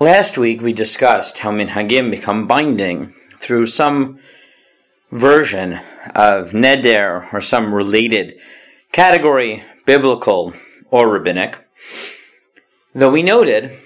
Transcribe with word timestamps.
Last 0.00 0.38
week 0.38 0.60
we 0.60 0.72
discussed 0.72 1.38
how 1.38 1.50
minhagim 1.50 2.12
become 2.12 2.46
binding 2.46 3.14
through 3.40 3.66
some 3.66 4.20
version 5.10 5.80
of 6.14 6.50
neder 6.50 7.26
or 7.32 7.40
some 7.40 7.74
related 7.74 8.38
category, 8.92 9.64
biblical 9.86 10.54
or 10.92 11.08
rabbinic. 11.08 11.56
Though 12.94 13.10
we 13.10 13.24
noted 13.24 13.76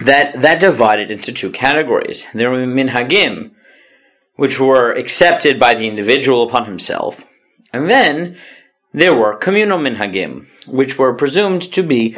that 0.00 0.42
that 0.42 0.58
divided 0.58 1.12
into 1.12 1.32
two 1.32 1.52
categories. 1.52 2.26
There 2.34 2.50
were 2.50 2.66
minhagim, 2.66 3.52
which 4.34 4.58
were 4.58 4.90
accepted 4.92 5.60
by 5.60 5.74
the 5.74 5.86
individual 5.86 6.48
upon 6.48 6.66
himself, 6.66 7.24
and 7.72 7.88
then 7.88 8.36
there 8.92 9.14
were 9.14 9.36
communal 9.36 9.78
minhagim, 9.78 10.48
which 10.66 10.98
were 10.98 11.14
presumed 11.14 11.62
to 11.72 11.84
be 11.84 12.16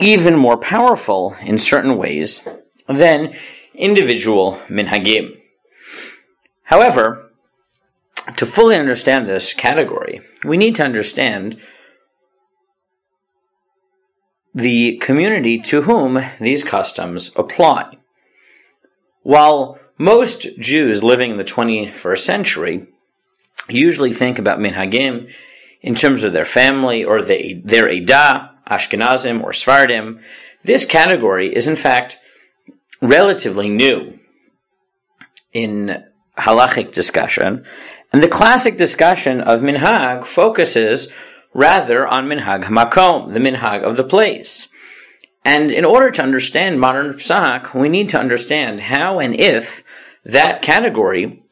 even 0.00 0.36
more 0.36 0.56
powerful 0.56 1.34
in 1.40 1.58
certain 1.58 1.96
ways 1.96 2.46
than 2.88 3.34
individual 3.74 4.60
minhagim. 4.68 5.38
However, 6.64 7.30
to 8.36 8.46
fully 8.46 8.76
understand 8.76 9.28
this 9.28 9.54
category, 9.54 10.20
we 10.44 10.56
need 10.56 10.76
to 10.76 10.84
understand 10.84 11.58
the 14.54 14.98
community 14.98 15.60
to 15.60 15.82
whom 15.82 16.22
these 16.40 16.64
customs 16.64 17.30
apply. 17.36 17.96
While 19.22 19.78
most 19.98 20.58
Jews 20.58 21.02
living 21.02 21.30
in 21.30 21.36
the 21.36 21.44
21st 21.44 22.18
century 22.18 22.86
usually 23.68 24.12
think 24.12 24.38
about 24.38 24.58
minhagim 24.58 25.30
in 25.80 25.94
terms 25.94 26.24
of 26.24 26.32
their 26.32 26.44
family 26.44 27.04
or 27.04 27.22
the, 27.22 27.60
their 27.64 27.84
Edah, 27.84 28.50
Ashkenazim 28.70 29.42
or 29.42 29.50
Sfardim, 29.50 30.20
this 30.64 30.84
category 30.84 31.54
is 31.54 31.66
in 31.66 31.76
fact 31.76 32.18
relatively 33.00 33.68
new 33.68 34.18
in 35.52 36.04
halachic 36.36 36.92
discussion, 36.92 37.64
and 38.12 38.22
the 38.22 38.28
classic 38.28 38.76
discussion 38.76 39.40
of 39.40 39.60
minhag 39.60 40.26
focuses 40.26 41.10
rather 41.54 42.06
on 42.06 42.26
minhag 42.26 42.64
hamakom, 42.64 43.32
the 43.32 43.40
minhag 43.40 43.82
of 43.82 43.96
the 43.96 44.04
place. 44.04 44.68
And 45.44 45.70
in 45.70 45.84
order 45.84 46.10
to 46.10 46.22
understand 46.22 46.80
modern 46.80 47.14
psak, 47.14 47.74
we 47.74 47.88
need 47.88 48.10
to 48.10 48.20
understand 48.20 48.80
how 48.80 49.18
and 49.18 49.34
if 49.34 49.82
that 50.24 50.62
category 50.62 51.42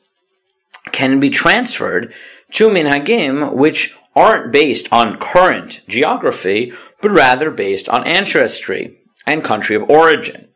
can 0.93 1.19
be 1.19 1.31
transferred 1.31 2.13
to 2.53 2.69
minhagim 2.69 3.55
which 3.55 3.97
aren't 4.16 4.52
based 4.52 4.92
on 4.92 5.20
current 5.20 5.82
geography, 5.88 6.74
but 7.02 7.12
rather 7.12 7.50
based 7.50 7.88
on 7.90 8.06
ancestry 8.06 8.98
and 9.26 9.44
country 9.44 9.76
of 9.76 9.90
origin. 9.90 10.48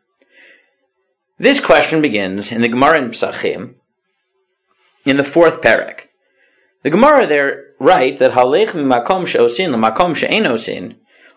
This 1.38 1.60
question 1.60 2.00
begins 2.02 2.52
in 2.52 2.62
the 2.62 2.68
Gemara 2.68 2.98
in 2.98 3.10
Psachim, 3.10 3.74
in 5.04 5.16
the 5.16 5.24
fourth 5.24 5.60
parak. 5.60 6.00
The 6.82 6.90
Gemara 6.90 7.26
there 7.26 7.64
writes 7.78 8.20
that 8.20 8.32
halech 8.32 8.68
mimakom 8.68 9.26
she'osin 9.26 9.70
lemakom 9.70 10.16
she'en 10.16 10.44
osin, 10.44 10.96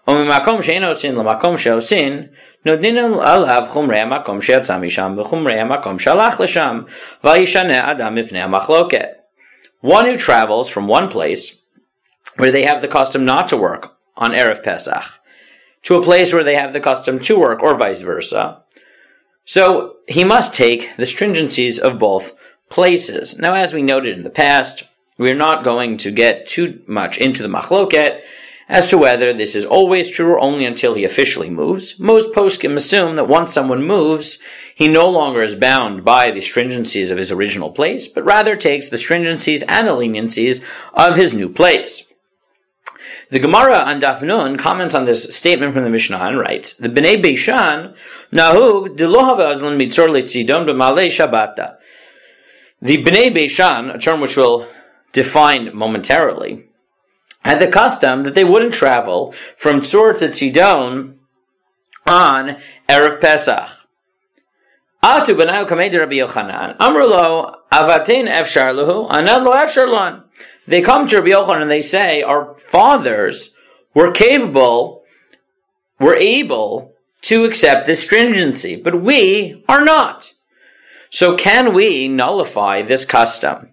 או 0.09 0.15
ממקום 0.15 0.61
שאין 0.61 0.83
עושים 0.83 1.15
למקום 1.15 1.57
שעושים, 1.57 2.23
נותנים 2.65 3.19
עליו 3.19 3.61
חומרי 3.67 3.99
המקום 3.99 4.41
שיצא 4.41 4.77
משם 4.77 5.15
וחומרי 5.17 5.59
המקום 5.59 5.99
שהלך 5.99 6.39
לשם, 6.39 6.81
וישנה 7.23 7.91
אדם 7.91 8.15
מפני 8.15 8.41
המחלוקת. 8.41 9.07
One 9.85 10.05
who 10.05 10.17
travels 10.17 10.67
from 10.69 10.87
one 10.87 11.09
place 11.09 11.61
where 12.36 12.50
they 12.50 12.64
have 12.64 12.82
the 12.82 12.88
custom 12.88 13.24
not 13.24 13.48
to 13.48 13.56
work 13.56 13.96
on 14.16 14.32
Erev 14.32 14.62
Pesach 14.62 15.20
to 15.82 15.96
a 15.96 16.02
place 16.02 16.32
where 16.32 16.44
they 16.44 16.56
have 16.56 16.72
the 16.72 16.80
custom 16.80 17.20
to 17.20 17.38
work 17.38 17.62
or 17.62 17.76
vice 17.76 18.00
versa. 18.00 18.62
So 19.44 19.96
he 20.08 20.24
must 20.24 20.54
take 20.54 20.96
the 20.96 21.04
stringencies 21.04 21.78
of 21.78 21.98
both 21.98 22.36
places. 22.70 23.38
Now, 23.38 23.54
as 23.54 23.74
we 23.74 23.82
noted 23.82 24.16
in 24.16 24.24
the 24.24 24.30
past, 24.30 24.84
we're 25.18 25.34
not 25.34 25.64
going 25.64 25.98
to 25.98 26.10
get 26.10 26.46
too 26.46 26.82
much 26.86 27.18
into 27.18 27.42
the 27.42 27.48
machloket 27.48 28.22
as 28.68 28.88
to 28.88 28.98
whether 28.98 29.34
this 29.34 29.54
is 29.54 29.64
always 29.64 30.08
true 30.08 30.32
or 30.32 30.40
only 30.40 30.64
until 30.64 30.94
he 30.94 31.04
officially 31.04 31.50
moves. 31.50 32.00
Most 32.00 32.34
poskim 32.34 32.76
assume 32.76 33.16
that 33.16 33.28
once 33.28 33.52
someone 33.52 33.84
moves, 33.84 34.38
he 34.74 34.88
no 34.88 35.08
longer 35.08 35.42
is 35.42 35.54
bound 35.54 36.02
by 36.04 36.30
the 36.30 36.40
stringencies 36.40 37.10
of 37.10 37.18
his 37.18 37.30
original 37.30 37.70
place, 37.70 38.08
but 38.08 38.24
rather 38.24 38.56
takes 38.56 38.88
the 38.88 38.96
stringencies 38.96 39.62
and 39.68 39.86
the 39.86 39.92
leniencies 39.92 40.64
of 40.94 41.16
his 41.16 41.34
new 41.34 41.50
place. 41.50 42.03
The 43.30 43.38
Gemara 43.38 43.76
on 43.76 44.00
Daf 44.00 44.22
Nun 44.22 44.56
comments 44.56 44.94
on 44.94 45.06
this 45.06 45.34
statement 45.34 45.72
from 45.72 45.84
the 45.84 45.90
Mishnah 45.90 46.18
and 46.18 46.38
writes, 46.38 46.74
"The 46.74 46.88
Bnei 46.88 47.22
Beishan 47.22 47.94
nahug 48.32 48.96
delohavazlan 48.96 49.80
mitzor 49.80 50.08
letzidon 50.08 50.66
b'malei 50.66 51.08
shabbata." 51.08 51.76
The 52.82 53.02
Bnei 53.02 53.34
Beishan, 53.34 53.94
a 53.94 53.98
term 53.98 54.20
which 54.20 54.36
we'll 54.36 54.68
define 55.12 55.74
momentarily, 55.74 56.66
had 57.44 57.60
the 57.60 57.66
custom 57.66 58.24
that 58.24 58.34
they 58.34 58.44
wouldn't 58.44 58.74
travel 58.74 59.34
from 59.56 59.80
Tzor 59.80 60.18
to 60.18 60.28
Tzidon 60.28 61.14
on 62.06 62.56
erev 62.88 63.20
Pesach. 63.20 63.70
Atu 65.02 65.34
b'nayu 65.34 65.66
kamei 65.66 65.98
Rabbi 65.98 66.16
Yochanan. 66.16 66.76
Amrulo 66.78 67.54
avatein 67.72 68.30
efshar 68.30 68.74
luhu 68.74 69.10
anad 69.10 69.44
lo 69.44 69.52
efshar. 69.52 70.23
They 70.66 70.80
come 70.80 71.06
to 71.08 71.16
Rabbi 71.16 71.28
Yochanan 71.30 71.62
and 71.62 71.70
they 71.70 71.82
say, 71.82 72.22
our 72.22 72.56
fathers 72.58 73.50
were 73.94 74.10
capable, 74.10 75.02
were 76.00 76.16
able 76.16 76.92
to 77.22 77.44
accept 77.44 77.86
this 77.86 78.02
stringency, 78.02 78.76
but 78.76 79.02
we 79.02 79.62
are 79.68 79.84
not. 79.84 80.32
So 81.10 81.36
can 81.36 81.74
we 81.74 82.08
nullify 82.08 82.82
this 82.82 83.04
custom? 83.04 83.70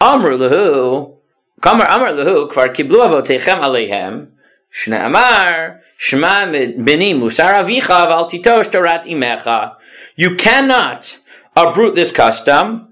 Amr 0.00 0.30
lahu, 0.32 1.16
Kamar 1.60 1.90
Amr 1.90 2.12
lahu, 2.12 2.50
kvar 2.50 2.74
kiblu 2.74 3.00
avotechem 3.06 3.60
alehem, 3.60 4.28
shne 4.72 5.06
amar, 5.06 5.80
shema 5.96 6.46
bini 6.46 7.14
musar 7.14 7.54
avicha 7.54 8.06
val 8.06 8.30
titosh 8.30 8.70
torat 8.70 9.04
imecha. 9.06 9.74
You 10.14 10.36
cannot 10.36 11.18
uproot 11.56 11.96
this 11.96 12.12
custom, 12.12 12.87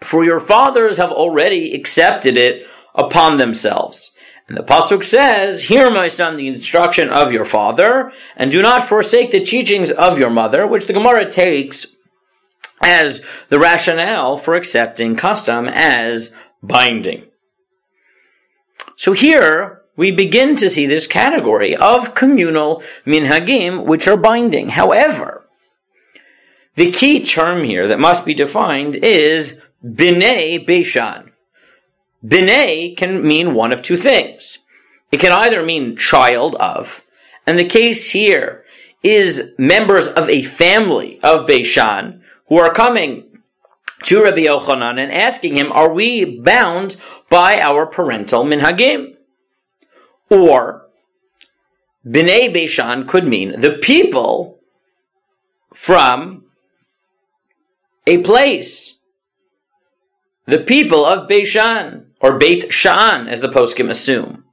for 0.00 0.24
your 0.24 0.40
fathers 0.40 0.96
have 0.96 1.10
already 1.10 1.74
accepted 1.74 2.36
it 2.36 2.66
upon 2.94 3.36
themselves. 3.36 4.12
And 4.48 4.56
the 4.56 4.62
Pasuk 4.62 5.04
says, 5.04 5.64
Hear, 5.64 5.90
my 5.90 6.08
son, 6.08 6.36
the 6.36 6.48
instruction 6.48 7.10
of 7.10 7.32
your 7.32 7.44
father, 7.44 8.12
and 8.36 8.50
do 8.50 8.62
not 8.62 8.88
forsake 8.88 9.30
the 9.30 9.44
teachings 9.44 9.90
of 9.90 10.18
your 10.18 10.30
mother, 10.30 10.66
which 10.66 10.86
the 10.86 10.94
Gemara 10.94 11.30
takes 11.30 11.96
as 12.80 13.22
the 13.50 13.58
rationale 13.58 14.38
for 14.38 14.54
accepting 14.54 15.16
custom 15.16 15.66
as 15.66 16.34
binding. 16.62 17.24
So 18.96 19.12
here, 19.12 19.82
we 19.96 20.10
begin 20.12 20.56
to 20.56 20.70
see 20.70 20.86
this 20.86 21.06
category 21.06 21.76
of 21.76 22.14
communal 22.14 22.82
minhagim, 23.04 23.84
which 23.84 24.08
are 24.08 24.16
binding. 24.16 24.70
However, 24.70 25.46
the 26.76 26.92
key 26.92 27.24
term 27.24 27.64
here 27.64 27.88
that 27.88 27.98
must 27.98 28.24
be 28.24 28.34
defined 28.34 28.94
is 28.94 29.60
B'nai 29.84 30.66
Beishan. 30.66 31.30
B'nai 32.26 32.96
can 32.96 33.22
mean 33.22 33.54
one 33.54 33.72
of 33.72 33.82
two 33.82 33.96
things. 33.96 34.58
It 35.12 35.20
can 35.20 35.32
either 35.32 35.62
mean 35.62 35.96
child 35.96 36.54
of, 36.56 37.04
and 37.46 37.58
the 37.58 37.64
case 37.64 38.10
here 38.10 38.64
is 39.02 39.52
members 39.56 40.08
of 40.08 40.28
a 40.28 40.42
family 40.42 41.20
of 41.22 41.46
Beishan 41.46 42.20
who 42.48 42.58
are 42.58 42.72
coming 42.72 43.24
to 44.02 44.22
Rabbi 44.22 44.44
Yochanan 44.44 44.98
and 44.98 45.12
asking 45.12 45.56
him, 45.56 45.72
are 45.72 45.92
we 45.92 46.40
bound 46.40 46.96
by 47.30 47.60
our 47.60 47.86
parental 47.86 48.44
minhagim? 48.44 49.14
Or, 50.28 50.88
B'nai 52.06 52.52
Beishan 52.52 53.06
could 53.06 53.26
mean 53.26 53.60
the 53.60 53.78
people 53.78 54.58
from 55.74 56.44
a 58.06 58.18
place 58.18 58.97
the 60.48 60.58
people 60.58 61.04
of 61.04 61.28
Beishan, 61.28 62.06
or 62.20 62.38
Beit 62.38 62.72
Shan, 62.72 63.28
as 63.28 63.42
the 63.42 63.50
poskim 63.50 63.90
assume. 63.90 64.44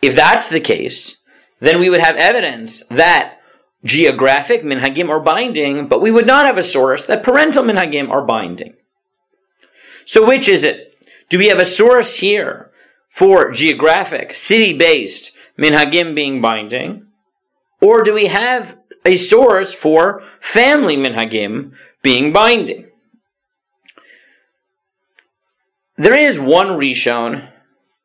If 0.00 0.14
that's 0.14 0.48
the 0.48 0.60
case, 0.60 1.16
then 1.58 1.80
we 1.80 1.90
would 1.90 2.00
have 2.00 2.14
evidence 2.14 2.86
that 2.86 3.40
geographic 3.82 4.62
minhagim 4.62 5.08
are 5.08 5.18
binding, 5.18 5.88
but 5.88 6.00
we 6.00 6.12
would 6.12 6.28
not 6.28 6.46
have 6.46 6.56
a 6.56 6.62
source 6.62 7.06
that 7.06 7.24
parental 7.24 7.64
minhagim 7.64 8.08
are 8.08 8.24
binding. 8.24 8.74
So 10.04 10.24
which 10.24 10.48
is 10.48 10.62
it? 10.62 10.94
Do 11.28 11.38
we 11.38 11.48
have 11.48 11.58
a 11.58 11.64
source 11.64 12.18
here 12.18 12.70
for 13.10 13.50
geographic, 13.50 14.36
city-based 14.36 15.32
minhagim 15.58 16.14
being 16.14 16.40
binding? 16.40 17.08
Or 17.80 18.04
do 18.04 18.14
we 18.14 18.26
have 18.26 18.78
a 19.04 19.16
source 19.16 19.72
for 19.72 20.22
family 20.40 20.96
minhagim 20.96 21.72
being 22.02 22.32
binding? 22.32 22.85
There 25.96 26.18
is 26.18 26.38
one 26.38 26.68
Rishon 26.68 27.50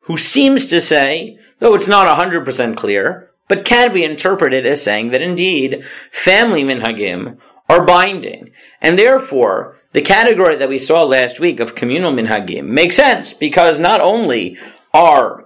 who 0.01 0.17
seems 0.17 0.67
to 0.67 0.79
say, 0.79 1.37
though 1.59 1.75
it's 1.75 1.87
not 1.87 2.07
100% 2.07 2.77
clear, 2.77 3.31
but 3.47 3.65
can 3.65 3.93
be 3.93 4.03
interpreted 4.03 4.65
as 4.65 4.81
saying 4.81 5.11
that 5.11 5.21
indeed 5.21 5.83
family 6.11 6.63
minhagim 6.63 7.37
are 7.67 7.85
binding. 7.85 8.51
And 8.81 8.97
therefore, 8.97 9.77
the 9.91 10.01
category 10.01 10.55
that 10.55 10.69
we 10.69 10.77
saw 10.77 11.03
last 11.03 11.39
week 11.39 11.59
of 11.59 11.75
communal 11.75 12.13
minhagim 12.13 12.65
makes 12.65 12.95
sense 12.95 13.33
because 13.33 13.79
not 13.79 13.99
only 13.99 14.57
are 14.93 15.45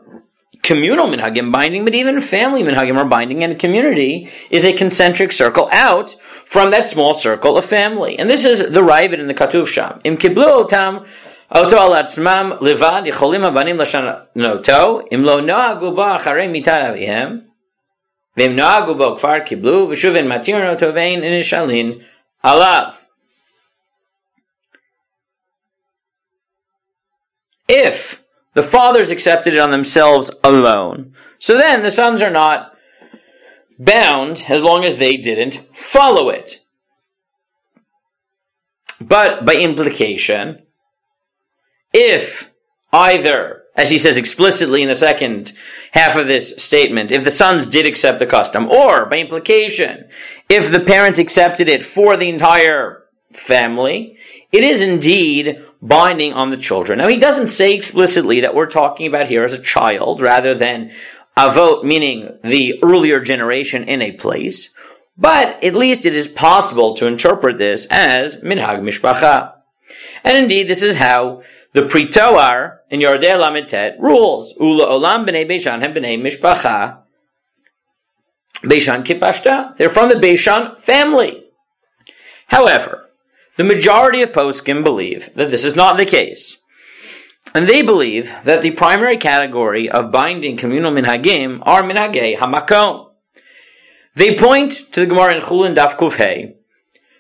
communal 0.62 1.08
minhagim 1.08 1.52
binding, 1.52 1.84
but 1.84 1.96
even 1.96 2.22
family 2.22 2.62
minhagim 2.62 2.98
are 2.98 3.06
binding, 3.06 3.44
and 3.44 3.60
community 3.60 4.30
is 4.50 4.66
a 4.66 4.74
concentric 4.74 5.32
circle 5.32 5.70
out 5.72 6.16
from 6.46 6.72
that 6.72 6.88
small 6.88 7.14
circle 7.14 7.58
of 7.58 7.66
family. 7.66 8.18
And 8.18 8.30
this 8.30 8.46
is 8.46 8.60
the 8.60 8.82
Ra'avad 8.82 9.20
in 9.20 9.28
the 9.28 9.34
Katuv 9.34 9.68
Sham. 9.68 10.02
Im 10.04 10.18
kiblu 10.18 10.68
otam 10.68 11.08
Oto 11.56 11.78
al 11.80 11.94
atzmam 11.96 12.60
levad 12.60 13.06
yicholim 13.08 13.44
abanim 13.50 13.80
im 15.10 15.24
lo 15.24 15.40
noagu 15.40 15.96
acharei 15.96 16.50
avihem 16.66 17.46
v'im 18.38 18.56
noagu 18.58 19.18
kfar 19.18 19.48
kiblu 19.48 19.88
v'shuv 19.88 20.16
alav. 22.44 22.96
If 27.70 28.22
the 28.54 28.62
fathers 28.62 29.10
accepted 29.10 29.54
it 29.54 29.60
on 29.60 29.72
themselves 29.72 30.30
alone, 30.44 31.16
so 31.40 31.58
then 31.58 31.84
the 31.84 31.92
sons 31.92 32.22
are 32.22 32.32
not 32.32 32.74
bound 33.80 34.44
as 34.50 34.62
long 34.62 34.84
as 34.84 34.98
they 34.98 35.16
didn't 35.16 35.62
follow 35.74 36.30
it. 36.30 36.60
But 39.00 39.46
by 39.46 39.56
implication, 39.56 40.65
if 41.96 42.52
either, 42.92 43.64
as 43.76 43.90
he 43.90 43.98
says 43.98 44.18
explicitly 44.18 44.82
in 44.82 44.90
the 44.90 44.96
second 44.96 45.54
half 45.94 46.18
of 46.18 46.28
this 46.28 46.58
statement, 46.58 47.10
if 47.10 47.24
the 47.24 47.32
sons 47.32 47.68
did 47.68 47.86
accept 47.86 48.20
the 48.20 48.26
custom, 48.26 48.70
or 48.70 49.06
by 49.06 49.18
implication, 49.18 50.10
if 50.50 50.70
the 50.70 50.82
parents 50.82 51.18
accepted 51.18 51.70
it 51.70 51.86
for 51.86 52.18
the 52.18 52.28
entire 52.28 53.04
family, 53.34 54.18
it 54.52 54.64
is 54.64 54.82
indeed 54.82 55.64
binding 55.82 56.34
on 56.34 56.52
the 56.52 56.58
children. 56.58 57.00
Now, 57.00 57.08
he 57.08 57.18
doesn't 57.18 57.48
say 57.48 57.74
explicitly 57.74 58.42
that 58.42 58.56
we're 58.56 58.66
talking 58.66 59.08
about 59.08 59.30
here 59.30 59.46
as 59.46 59.54
a 59.54 59.62
child 59.62 60.20
rather 60.20 60.54
than 60.54 60.92
avot, 61.38 61.84
meaning 61.84 62.38
the 62.44 62.80
earlier 62.84 63.22
generation 63.22 63.86
in 63.86 64.02
a 64.02 64.14
place, 64.14 64.74
but 65.18 65.64
at 65.64 65.76
least 65.76 66.06
it 66.06 66.14
is 66.14 66.28
possible 66.28 66.96
to 66.96 67.08
interpret 67.08 67.58
this 67.58 67.88
as 67.90 68.42
minhag 68.42 68.82
mishpacha. 68.82 69.54
And 70.24 70.38
indeed, 70.38 70.68
this 70.68 70.82
is 70.82 70.96
how 70.96 71.44
the 71.76 71.86
Pri 71.86 72.08
To'ar 72.08 72.80
in 72.90 73.02
Yordei 73.02 73.36
Lamitet 73.36 74.00
rules. 74.00 74.54
Ula 74.58 74.86
olam 74.86 75.28
b'nei 75.28 75.46
Beishan 75.46 75.82
hem 75.82 75.94
b'nei 75.94 76.18
mishpacha. 76.18 77.00
Beishan 78.64 79.06
kipashta. 79.06 79.76
They're 79.76 79.90
from 79.90 80.08
the 80.08 80.16
Beishan 80.16 80.82
family. 80.82 81.44
However, 82.48 83.10
the 83.58 83.66
majority 83.66 84.22
of 84.22 84.32
poskim 84.32 84.86
believe 84.86 85.34
that 85.36 85.52
this 85.52 85.66
is 85.66 85.76
not 85.76 85.98
the 85.98 86.06
case. 86.06 86.62
And 87.54 87.68
they 87.68 87.82
believe 87.82 88.32
that 88.46 88.62
the 88.62 88.72
primary 88.72 89.18
category 89.18 89.90
of 89.90 90.14
binding 90.14 90.56
communal 90.56 90.94
minhagim 90.94 91.60
are 91.64 91.84
minhagei 91.84 92.38
hamakom. 92.38 93.10
They 94.16 94.38
point 94.38 94.72
to 94.94 95.02
the 95.02 95.08
Gemara 95.08 95.36
in 95.36 95.42
Chulin 95.42 95.76
Daf 95.76 95.98
Kufhei 95.98 96.56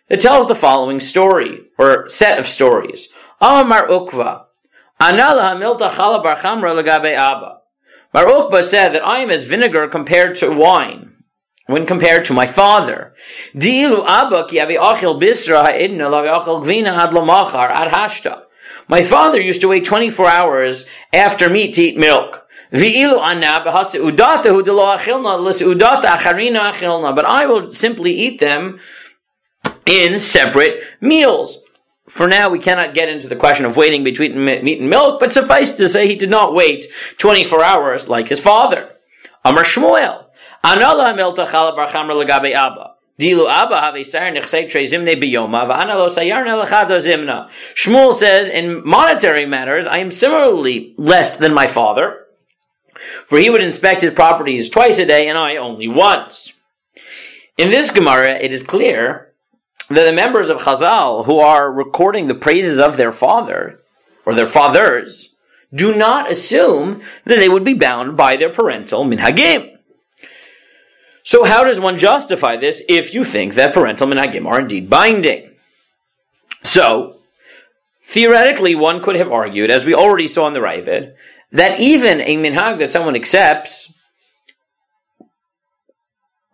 that 0.07 0.21
tells 0.21 0.47
the 0.47 0.55
following 0.55 1.01
story, 1.01 1.59
or 1.77 2.07
set 2.07 2.39
of 2.39 2.47
stories. 2.47 3.11
Amar 3.41 3.87
Ukva, 3.87 4.45
Anala 5.01 5.59
Chala 5.91 6.23
Bar 6.23 6.37
Chamra 6.37 7.15
Abba. 7.15 7.59
Mar 8.13 8.25
Ukva 8.25 8.63
said 8.63 8.93
that 8.93 9.05
I 9.05 9.19
am 9.19 9.29
as 9.29 9.43
vinegar 9.45 9.87
compared 9.89 10.35
to 10.37 10.55
wine 10.55 11.15
when 11.67 11.85
compared 11.85 12.25
to 12.25 12.33
my 12.33 12.45
father. 12.45 13.13
My 18.87 19.03
father 19.03 19.41
used 19.41 19.61
to 19.61 19.67
wait 19.67 19.83
24 19.85 20.29
hours 20.29 20.85
after 21.11 21.49
meat 21.49 21.73
to 21.73 21.81
eat 21.81 21.97
milk. 21.97 22.43
But 22.71 22.81
I 27.25 27.45
will 27.45 27.73
simply 27.73 28.13
eat 28.13 28.39
them 28.39 28.79
in 29.85 30.19
separate 30.19 30.83
meals. 31.01 31.64
For 32.07 32.27
now, 32.27 32.49
we 32.49 32.59
cannot 32.59 32.93
get 32.93 33.09
into 33.09 33.27
the 33.27 33.35
question 33.35 33.65
of 33.65 33.75
waiting 33.75 34.03
between 34.03 34.43
meat 34.45 34.79
and 34.79 34.89
milk, 34.89 35.19
but 35.19 35.33
suffice 35.33 35.75
to 35.75 35.89
say 35.89 36.07
he 36.07 36.15
did 36.15 36.29
not 36.29 36.53
wait 36.53 36.85
24 37.17 37.63
hours 37.63 38.07
like 38.07 38.29
his 38.29 38.39
father. 38.39 38.91
Amr 39.43 39.63
Shmuel. 39.63 40.25
Anala 40.63 41.13
milta 41.15 41.47
chala 41.47 41.87
chamra 41.87 42.53
abba. 42.53 42.95
Dilu 43.19 43.49
abba 43.49 43.79
have 43.79 43.95
a 43.95 43.99
sayar 43.99 44.35
nechsei 44.35 44.69
tre 44.69 44.85
zimne 44.85 45.15
biyoma 45.15 45.69
v'ana 45.69 45.95
lo 45.95 46.09
sayar 46.09 46.45
nelachado 46.45 46.99
zimna. 46.99 47.49
Shmuel 47.73 48.13
says, 48.13 48.49
in 48.49 48.85
monetary 48.85 49.45
matters, 49.45 49.87
I 49.87 49.99
am 49.99 50.11
similarly 50.11 50.93
less 50.97 51.37
than 51.37 51.53
my 51.53 51.65
father, 51.65 52.25
for 53.25 53.39
he 53.39 53.49
would 53.49 53.63
inspect 53.63 54.01
his 54.01 54.13
properties 54.13 54.69
twice 54.69 54.97
a 54.99 55.05
day 55.05 55.27
and 55.27 55.37
I 55.37 55.55
only 55.55 55.87
once. 55.87 56.53
In 57.57 57.69
this 57.69 57.89
Gemara, 57.89 58.33
it 58.33 58.51
is 58.51 58.63
clear 58.63 59.25
that 59.89 60.05
the 60.05 60.13
members 60.13 60.49
of 60.49 60.61
Chazal 60.61 61.25
who 61.25 61.39
are 61.39 61.71
recording 61.71 62.27
the 62.27 62.35
praises 62.35 62.79
of 62.79 62.97
their 62.97 63.11
father, 63.11 63.79
or 64.25 64.33
their 64.33 64.47
fathers, 64.47 65.35
do 65.73 65.95
not 65.95 66.31
assume 66.31 67.01
that 67.25 67.37
they 67.37 67.49
would 67.49 67.63
be 67.63 67.73
bound 67.73 68.15
by 68.15 68.35
their 68.35 68.49
parental 68.49 69.05
minhagim. 69.05 69.71
So 71.23 71.43
how 71.43 71.63
does 71.63 71.79
one 71.79 71.97
justify 71.97 72.55
this 72.55 72.83
if 72.87 73.13
you 73.13 73.23
think 73.23 73.55
that 73.55 73.73
parental 73.73 74.07
minhagim 74.07 74.45
are 74.45 74.61
indeed 74.61 74.89
binding? 74.89 75.51
So, 76.63 77.17
theoretically, 78.05 78.75
one 78.75 79.01
could 79.01 79.15
have 79.15 79.31
argued, 79.31 79.71
as 79.71 79.85
we 79.85 79.93
already 79.93 80.27
saw 80.27 80.47
in 80.47 80.53
the 80.53 80.59
Ra'avad, 80.59 81.13
that 81.51 81.79
even 81.79 82.21
a 82.21 82.35
minhag 82.35 82.79
that 82.79 82.91
someone 82.91 83.15
accepts, 83.15 83.93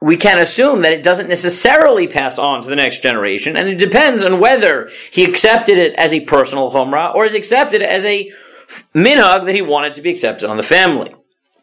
we 0.02 0.18
can 0.18 0.40
assume 0.40 0.82
that 0.82 0.94
it 0.94 1.04
doesn't 1.04 1.30
necessarily 1.30 2.08
pass 2.08 2.40
on 2.40 2.64
to 2.64 2.68
the 2.68 2.76
next 2.76 3.04
generation, 3.04 3.56
and 3.56 3.70
it 3.70 3.78
depends 3.78 4.24
on 4.24 4.40
whether 4.40 4.90
he 5.12 5.24
accepted 5.24 5.78
it 5.78 5.94
as 5.96 6.12
a 6.12 6.22
personal 6.22 6.72
chumrah 6.72 7.14
or 7.14 7.24
has 7.24 7.36
accepted 7.36 7.84
as 7.84 8.04
a 8.04 8.32
minhag 8.96 9.46
that 9.46 9.54
he 9.54 9.62
wanted 9.62 9.94
to 9.94 10.02
be 10.02 10.10
accepted 10.10 10.50
on 10.50 10.58
the 10.58 10.64
family. 10.64 11.14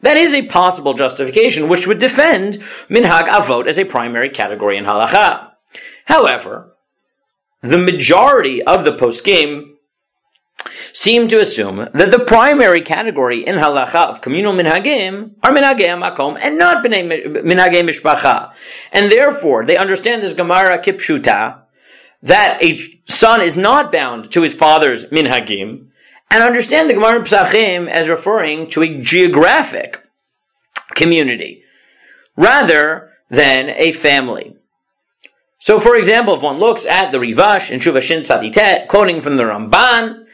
That 0.02 0.16
is 0.16 0.32
a 0.32 0.46
possible 0.46 0.94
justification 0.94 1.68
which 1.68 1.88
would 1.88 1.98
defend 1.98 2.62
minhag 2.88 3.28
avot 3.28 3.66
as 3.66 3.78
a 3.78 3.84
primary 3.84 4.30
category 4.30 4.76
in 4.76 4.84
halacha. 4.84 5.50
However, 6.04 6.76
the 7.60 7.78
majority 7.78 8.62
of 8.62 8.84
the 8.84 8.92
poskim 8.92 9.74
seem 10.92 11.28
to 11.28 11.40
assume 11.40 11.88
that 11.94 12.10
the 12.10 12.24
primary 12.24 12.80
category 12.80 13.46
in 13.46 13.56
halacha 13.56 14.06
of 14.06 14.20
communal 14.20 14.52
minhagim 14.52 15.34
are 15.42 15.52
minhagei 15.52 16.00
makom 16.02 16.38
and 16.40 16.58
not 16.58 16.84
minhagei 16.84 17.82
mishpacha. 17.82 18.52
And 18.92 19.10
therefore, 19.10 19.64
they 19.64 19.76
understand 19.76 20.22
this 20.22 20.34
Gemara 20.34 20.82
kipshuta 20.82 21.62
that 22.22 22.62
a 22.62 22.80
son 23.06 23.40
is 23.40 23.56
not 23.56 23.92
bound 23.92 24.32
to 24.32 24.42
his 24.42 24.54
father's 24.54 25.08
minhagim, 25.10 25.86
and 26.30 26.42
understand 26.42 26.90
the 26.90 26.94
Gemara 26.94 27.20
Psachim 27.22 27.88
as 27.88 28.08
referring 28.08 28.68
to 28.70 28.82
a 28.82 29.00
geographic 29.00 30.02
community 30.94 31.62
rather 32.36 33.10
than 33.30 33.70
a 33.70 33.92
family. 33.92 34.54
So, 35.58 35.80
for 35.80 35.96
example, 35.96 36.36
if 36.36 36.42
one 36.42 36.58
looks 36.58 36.86
at 36.86 37.10
the 37.10 37.18
Rivash 37.18 37.70
in 37.70 37.80
Shuvashin 37.80 38.20
Saditet, 38.20 38.88
quoting 38.88 39.20
from 39.20 39.36
the 39.36 39.44
Ramban, 39.44 40.26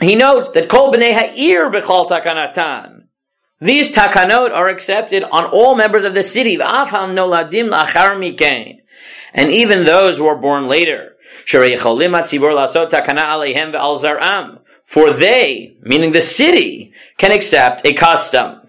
he 0.00 0.14
notes 0.14 0.50
that 0.50 0.68
Kol 0.68 0.92
B'nei 0.92 1.12
Ha'ir 1.12 1.68
B'chal 1.70 2.08
Takanatan. 2.08 3.06
These 3.60 3.94
takanot 3.94 4.52
are 4.52 4.68
accepted 4.68 5.22
on 5.22 5.46
all 5.46 5.74
members 5.74 6.04
of 6.04 6.12
the 6.12 6.22
city. 6.22 6.60
And 6.60 7.18
even 9.52 9.84
those 9.84 10.18
who 10.18 10.26
are 10.26 10.36
born 10.36 10.68
later. 10.68 11.16
For 11.46 11.60
they, 15.12 15.76
meaning 15.80 16.12
the 16.12 16.20
city, 16.20 16.92
can 17.16 17.32
accept 17.32 17.86
a 17.86 17.94
custom. 17.94 18.65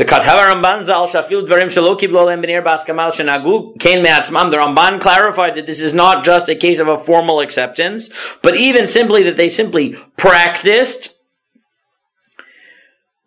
The 0.00 0.06
Katava 0.06 0.50
Ramban 0.50 0.82
Zal 0.82 1.08
Shafil 1.08 1.46
Dvarim 1.46 1.66
Shaloki 1.66 2.08
Blolam 2.08 2.42
Benir 2.42 2.64
Baskamal 2.64 3.12
Shanagu 3.12 3.78
Kain 3.78 4.02
Meatzmam. 4.02 4.50
The 4.50 4.56
Ramban 4.56 4.98
clarified 4.98 5.56
that 5.56 5.66
this 5.66 5.78
is 5.78 5.92
not 5.92 6.24
just 6.24 6.48
a 6.48 6.54
case 6.54 6.78
of 6.78 6.88
a 6.88 6.96
formal 6.96 7.40
acceptance, 7.40 8.08
but 8.40 8.56
even 8.56 8.88
simply 8.88 9.22
that 9.24 9.36
they 9.36 9.50
simply 9.50 9.96
practiced 10.16 11.20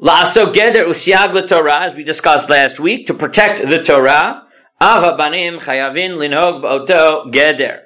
La'asok 0.02 0.56
Geder 0.56 0.88
Usiag 0.88 1.40
LaTorah, 1.40 1.86
as 1.86 1.94
we 1.94 2.04
discussed 2.04 2.50
last 2.50 2.80
week, 2.80 3.06
to 3.06 3.14
protect 3.14 3.62
the 3.62 3.84
Torah. 3.84 4.48
Ava 4.82 5.16
Banim 5.16 5.60
Chayavin 5.60 6.18
Linhog 6.18 6.64
Ba'oto 6.64 7.32
Geder. 7.32 7.82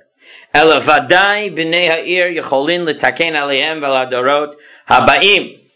Ela 0.53 0.79
Vadai 0.79 1.53
B'nei 1.53 1.89
Ha'ir 1.89 2.41
Yecholin 2.41 2.85
L'Taken 2.85 3.33
Alehem 3.33 3.81
V'Ladorot 3.81 4.53
Habaim. 4.89 5.66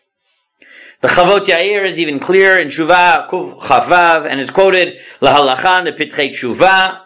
The 1.01 1.07
Chavot 1.07 1.45
Yair 1.45 1.83
is 1.83 1.99
even 1.99 2.19
clearer 2.19 2.59
in 2.59 2.67
Shuvah 2.67 3.27
Kuv 3.27 3.59
Chavav, 3.59 4.27
and 4.29 4.39
is 4.39 4.51
quoted 4.51 4.99
Lahalachan 5.19 5.85
the 5.85 5.93
Pitchei 5.93 6.31
Teshuvah. 6.31 7.01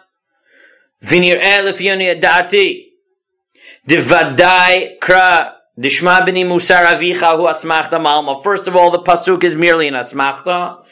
Vinir 1.02 1.42
Elif 1.42 1.80
Yoni 1.80 2.14
Adati. 2.14 2.88
Divadai 3.88 4.98
Kra 4.98 5.54
Dishma 5.78 6.20
b'ni 6.20 6.44
Musar 6.44 6.84
Avicha 6.84 7.36
Hu 7.36 7.46
Asmachta 7.46 7.98
Malma. 7.98 8.42
First 8.42 8.66
of 8.66 8.76
all, 8.76 8.90
the 8.90 8.98
pasuk 8.98 9.42
is 9.44 9.54
merely 9.54 9.88
an 9.88 9.94
Asmachta. 9.94 10.84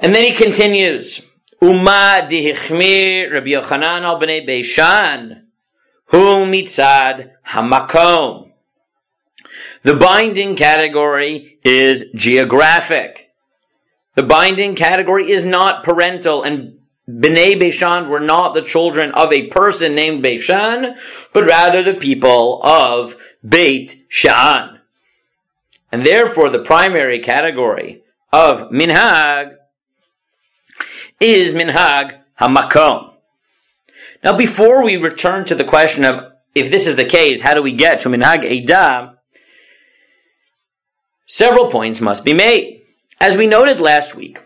And 0.00 0.12
then 0.12 0.24
he 0.24 0.32
continues, 0.32 1.24
Uma 1.62 2.26
dihichmir 2.28 3.32
Rabbi 3.32 3.50
Yochanan 3.50 4.02
al 4.02 4.20
b'nei 4.20 4.44
Beishan, 4.48 5.44
hu 6.06 6.44
mitzad 6.44 7.30
hamakom. 7.46 8.49
The 9.82 9.96
binding 9.96 10.56
category 10.56 11.58
is 11.64 12.04
geographic. 12.14 13.30
The 14.14 14.22
binding 14.22 14.74
category 14.74 15.30
is 15.30 15.46
not 15.46 15.84
parental, 15.84 16.42
and 16.42 16.78
Bnei 17.08 17.58
Beishan 17.60 18.08
were 18.08 18.20
not 18.20 18.54
the 18.54 18.62
children 18.62 19.12
of 19.12 19.32
a 19.32 19.46
person 19.46 19.94
named 19.94 20.22
Beishan, 20.22 20.96
but 21.32 21.46
rather 21.46 21.82
the 21.82 21.98
people 21.98 22.62
of 22.62 23.16
Beit 23.46 24.06
Sha'an. 24.10 24.80
And 25.90 26.04
therefore, 26.04 26.50
the 26.50 26.62
primary 26.62 27.20
category 27.20 28.02
of 28.32 28.70
minhag 28.70 29.56
is 31.18 31.54
minhag 31.54 32.20
hamakom. 32.38 33.14
Now, 34.22 34.36
before 34.36 34.84
we 34.84 34.96
return 34.96 35.46
to 35.46 35.54
the 35.54 35.64
question 35.64 36.04
of 36.04 36.32
if 36.54 36.70
this 36.70 36.86
is 36.86 36.96
the 36.96 37.04
case, 37.04 37.40
how 37.40 37.54
do 37.54 37.62
we 37.62 37.72
get 37.72 38.00
to 38.00 38.08
minhag 38.08 38.44
edah? 38.44 39.16
Several 41.32 41.70
points 41.70 42.00
must 42.00 42.24
be 42.24 42.34
made. 42.34 42.82
As 43.20 43.36
we 43.36 43.46
noted 43.46 43.78
last 43.80 44.16
week, 44.16 44.40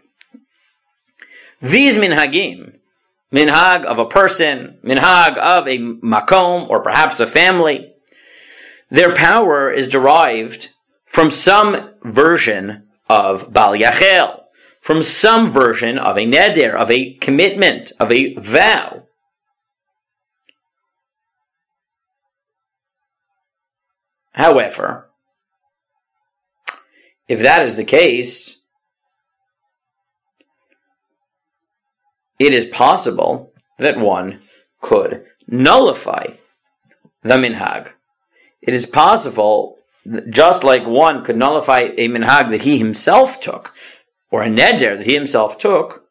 these 1.62 1.97
minhagim, 1.97 2.75
minhag 3.33 3.87
of 3.87 3.99
a 3.99 4.05
person, 4.05 4.76
minhag 4.85 5.38
of 5.38 5.67
a 5.67 5.79
makom, 5.79 6.69
or 6.69 6.83
perhaps 6.83 7.21
a 7.21 7.26
family, 7.26 7.95
their 8.91 9.14
power 9.14 9.73
is 9.73 9.88
derived 9.88 10.75
from 11.07 11.31
some 11.31 11.95
version 12.05 12.87
of 13.09 13.50
Bal 13.50 13.73
Yachel, 13.73 14.43
from 14.83 15.03
some 15.03 15.50
version 15.50 15.97
of 15.97 16.19
a 16.19 16.26
neder, 16.26 16.75
of 16.75 16.91
a 16.91 17.14
commitment, 17.14 17.93
of 17.99 18.12
a 18.12 18.35
vow. 18.35 19.05
However, 24.33 25.09
if 27.28 27.40
that 27.40 27.62
is 27.62 27.76
the 27.76 27.85
case, 27.85 28.62
it 32.38 32.52
is 32.52 32.66
possible 32.66 33.52
that 33.78 33.99
one 33.99 34.40
could 34.81 35.25
nullify 35.47 36.26
the 37.23 37.35
minhag. 37.35 37.90
It 38.61 38.75
is 38.75 38.87
possible, 38.87 39.78
just 40.28 40.64
like 40.64 40.87
one 40.87 41.25
could 41.25 41.37
nullify 41.37 41.90
a 41.97 42.09
minhag 42.09 42.50
that 42.50 42.62
he 42.62 42.78
himself 42.78 43.40
took, 43.40 43.73
or 44.31 44.43
a 44.43 44.49
neder 44.49 44.97
that 44.99 45.07
he 45.07 45.14
himself 45.14 45.59
took, 45.59 46.04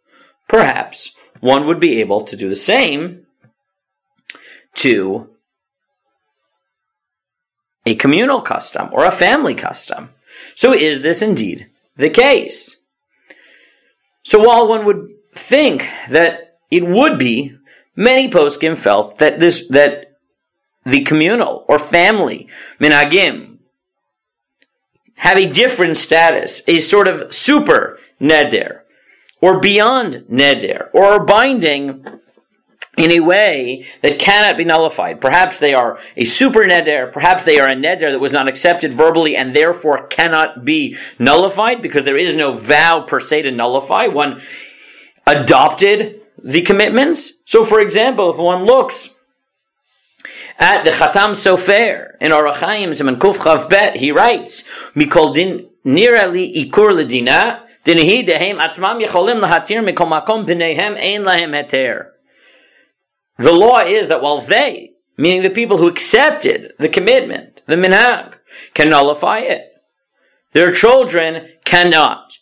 perhaps 0.48 1.16
one 1.40 1.68
would 1.68 1.80
be 1.80 2.00
able 2.00 2.22
to 2.22 2.36
do 2.36 2.50
the 2.50 2.56
same 2.56 3.26
to 4.76 5.30
a 7.86 7.96
communal 7.96 8.42
custom 8.42 8.90
or 8.92 9.04
a 9.04 9.12
family 9.12 9.54
custom. 9.54 10.10
So 10.56 10.74
is 10.74 11.02
this 11.02 11.22
indeed 11.22 11.70
the 11.98 12.10
case? 12.10 12.82
So 14.24 14.40
while 14.40 14.68
one 14.68 14.86
would 14.86 15.10
think 15.36 15.88
that 16.10 16.58
it 16.72 16.86
would 16.86 17.20
be, 17.20 17.56
many 17.96 18.30
poskim 18.30 18.78
felt 18.80 19.20
that 19.20 19.40
this 19.40 19.68
that 19.70 20.18
the 20.86 21.04
communal 21.04 21.66
or 21.70 21.80
family 21.80 22.48
minagim 22.80 23.58
have 25.18 25.38
a 25.38 25.50
different 25.50 25.98
status, 25.98 26.62
a 26.68 26.80
sort 26.80 27.08
of 27.08 27.34
super 27.34 28.00
neder, 28.20 28.80
or 29.42 29.60
beyond 29.60 30.26
neder, 30.30 30.90
or 30.94 31.24
binding 31.26 32.06
in 32.98 33.12
a 33.12 33.20
way 33.20 33.86
that 34.02 34.20
cannot 34.20 34.58
be 34.58 34.64
nullified. 34.64 35.20
Perhaps 35.20 35.60
they 35.60 35.74
are 35.74 36.00
a 36.16 36.26
super 36.26 36.62
neder, 36.62 37.12
perhaps 37.12 37.44
they 37.44 37.60
are 37.60 37.68
a 37.68 37.74
neder 37.74 38.12
that 38.12 38.20
was 38.20 38.32
not 38.32 38.48
accepted 38.48 38.94
verbally 38.94 39.36
and 39.36 39.56
therefore 39.56 40.08
cannot 40.08 40.64
be 40.64 40.96
nullified 41.18 41.82
because 41.82 42.06
there 42.06 42.18
is 42.18 42.36
no 42.36 42.56
vow 42.56 43.02
per 43.02 43.20
se 43.20 43.44
to 43.44 43.52
nullify. 43.52 44.08
One 44.08 44.42
adopted 45.26 46.22
the 46.44 46.62
commitments. 46.62 47.42
So 47.46 47.66
for 47.66 47.80
example, 47.80 48.32
if 48.32 48.38
one 48.38 48.66
looks 48.66 49.16
at 50.60 50.84
the 50.84 50.92
Khatam 50.92 51.32
Sofer 51.32 52.12
in 52.22 52.32
Orach 52.32 52.56
Chaim 52.56 52.92
Zeman 52.92 53.18
Kuf 53.18 53.38
Chav 53.38 53.70
Bet, 53.70 53.96
he 53.96 54.12
writes, 54.12 54.66
Mikol 54.96 55.34
din 55.34 55.70
nirali 55.84 56.70
ikur 56.70 56.92
ledina, 56.92 57.62
Dinahi 57.86 58.26
dehem 58.26 58.60
atzmam 58.60 59.04
yecholim 59.04 59.42
lahatir 59.44 59.84
mikol 59.84 60.08
makom 60.08 60.46
b'neihem 60.48 60.96
ein 60.96 61.24
lahem 61.24 61.52
heter. 61.52 62.13
The 63.38 63.52
law 63.52 63.80
is 63.80 64.08
that 64.08 64.22
while 64.22 64.42
they, 64.42 64.92
meaning 65.18 65.42
the 65.42 65.50
people 65.50 65.78
who 65.78 65.88
accepted 65.88 66.74
the 66.78 66.90
commitment, 66.90 67.62
the 67.66 67.76
minhag, 67.76 68.36
can 68.74 68.90
nullify 68.90 69.40
it, 69.40 69.74
their 70.54 70.72
children 70.72 71.50
cannot. 71.66 72.38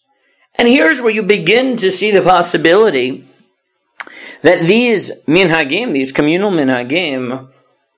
And 0.56 0.68
here's 0.68 1.02
where 1.02 1.14
you 1.14 1.24
begin 1.24 1.78
to 1.78 1.92
see 1.92 2.12
the 2.12 2.22
possibility 2.22 3.26
that 4.42 4.66
these 4.66 5.24
minhagim, 5.26 5.94
these 5.94 6.12
communal 6.12 6.52
minhagim, 6.52 7.50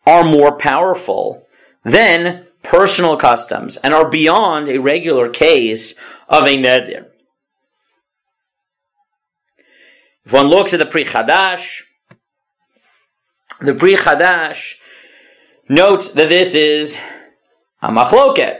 are 0.05 0.23
more 0.23 0.57
powerful 0.57 1.47
than 1.83 2.45
personal 2.61 3.17
customs 3.17 3.77
and 3.77 3.93
are 3.93 4.09
beyond 4.09 4.69
a 4.69 4.79
regular 4.79 5.29
case 5.29 5.95
of 6.29 6.43
a 6.43 6.57
nedir. 6.57 7.07
If 10.25 10.31
one 10.31 10.47
looks 10.47 10.73
at 10.73 10.79
the 10.79 10.85
Pri 10.85 11.03
Chadash, 11.03 11.81
the 13.63 13.73
Pri 13.73 13.95
Chadash 13.95 14.75
notes 15.69 16.11
that 16.11 16.27
this 16.27 16.53
is 16.53 16.97
a 17.81 17.87
machloket. 17.87 18.57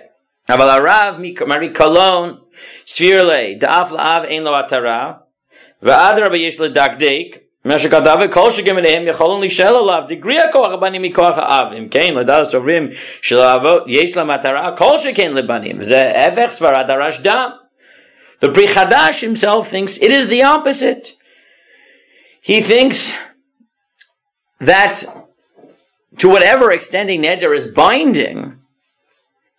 Aval 0.48 0.82
rav 0.82 1.20
Mari 1.20 1.72
Kolon 1.72 2.40
Svirle 2.86 3.60
Da'af 3.60 3.90
La'av 3.90 4.32
Ein 4.32 4.46
Lo 4.46 4.54
Atara 4.54 5.20
Va'ad 5.84 6.22
Rabbi 6.22 6.38
Yesh 6.38 6.58
L'Dakdik 6.58 7.42
Mesha 7.66 7.90
Kadav 7.90 8.32
Kol 8.32 8.52
Shegim 8.52 8.82
Elehem 8.82 9.06
Yecholon 9.06 9.42
Lishel 9.42 9.76
Olav 9.76 10.10
Digriya 10.10 10.50
Koach 10.50 10.80
Abanim 10.80 11.12
Mikoach 11.12 11.38
avim 11.38 11.92
Kein 11.92 12.16
L'Dal 12.16 12.46
Sovrim 12.46 12.96
Shel'avot 13.22 13.88
Yesh 13.88 14.16
L'Matara 14.16 14.74
Kol 14.78 15.00
Shekein 15.00 15.34
lebanim 15.34 15.84
Ze 15.84 15.96
Evech 15.96 16.58
Svarad 16.58 16.88
Arash 16.88 17.22
Dam 17.22 17.60
The 18.40 18.50
Pri 18.50 18.68
Chadash 18.68 19.20
himself 19.20 19.68
thinks 19.68 19.98
it 19.98 20.12
is 20.12 20.28
the 20.28 20.44
opposite. 20.44 21.18
He 22.40 22.62
thinks 22.62 23.14
that 24.66 25.04
to 26.18 26.30
whatever 26.30 26.72
extent 26.72 27.10
a 27.10 27.18
neder 27.18 27.56
is 27.56 27.68
binding, 27.68 28.60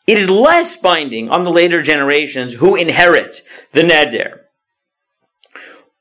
it 0.07 0.19
is 0.19 0.29
less 0.29 0.77
binding 0.77 1.31
on 1.31 1.45
the 1.45 1.51
later 1.51 1.83
generations 1.83 2.55
who 2.55 2.77
inherit 2.77 3.41
the 3.73 3.83
neder. 3.83 4.41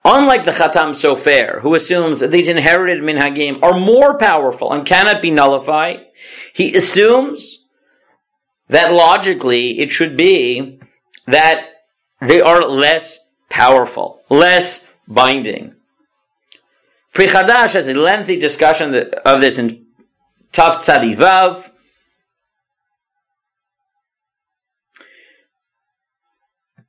Unlike 0.05 0.43
the 0.43 0.51
Khatam 0.51 0.91
Sofer, 0.91 1.62
who 1.62 1.75
assumes 1.75 2.19
that 2.19 2.29
these 2.29 2.50
inherited 2.50 3.01
minhagim 3.01 3.63
are 3.63 3.79
more 3.79 4.17
powerful 4.17 4.74
and 4.74 4.86
cannot 4.86 5.22
be 5.22 5.31
nullified, 5.31 6.01
he 6.53 6.75
assumes 6.75 7.65
that 8.67 8.91
logically 8.91 9.79
it 9.79 9.89
should 9.89 10.17
be 10.17 10.79
that 11.25 11.69
they 12.19 12.41
are 12.41 12.67
less 12.67 13.19
powerful, 13.50 14.22
less 14.29 14.89
binding. 15.07 15.75
Pri 17.13 17.27
Chadash 17.27 17.74
has 17.74 17.88
a 17.88 17.93
lengthy 17.93 18.39
discussion 18.39 18.96
of 19.24 19.39
this 19.39 19.60
in 19.60 19.86
Tav 20.51 20.82
Tzadivav. 20.84 21.70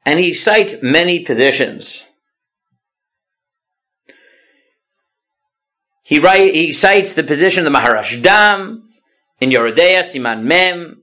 And 0.07 0.19
he 0.19 0.33
cites 0.33 0.83
many 0.83 1.21
positions. 1.21 2.04
He, 6.02 6.19
write, 6.19 6.54
he 6.54 6.73
cites 6.73 7.14
the 7.14 7.23
position 7.23 7.66
of 7.66 7.73
the 7.73 7.78
Maharashdam 7.78 8.83
in 9.40 9.50
Yoreh 9.50 9.75
De'ah, 9.75 10.04
Siman 10.04 10.43
Mem, 10.43 11.02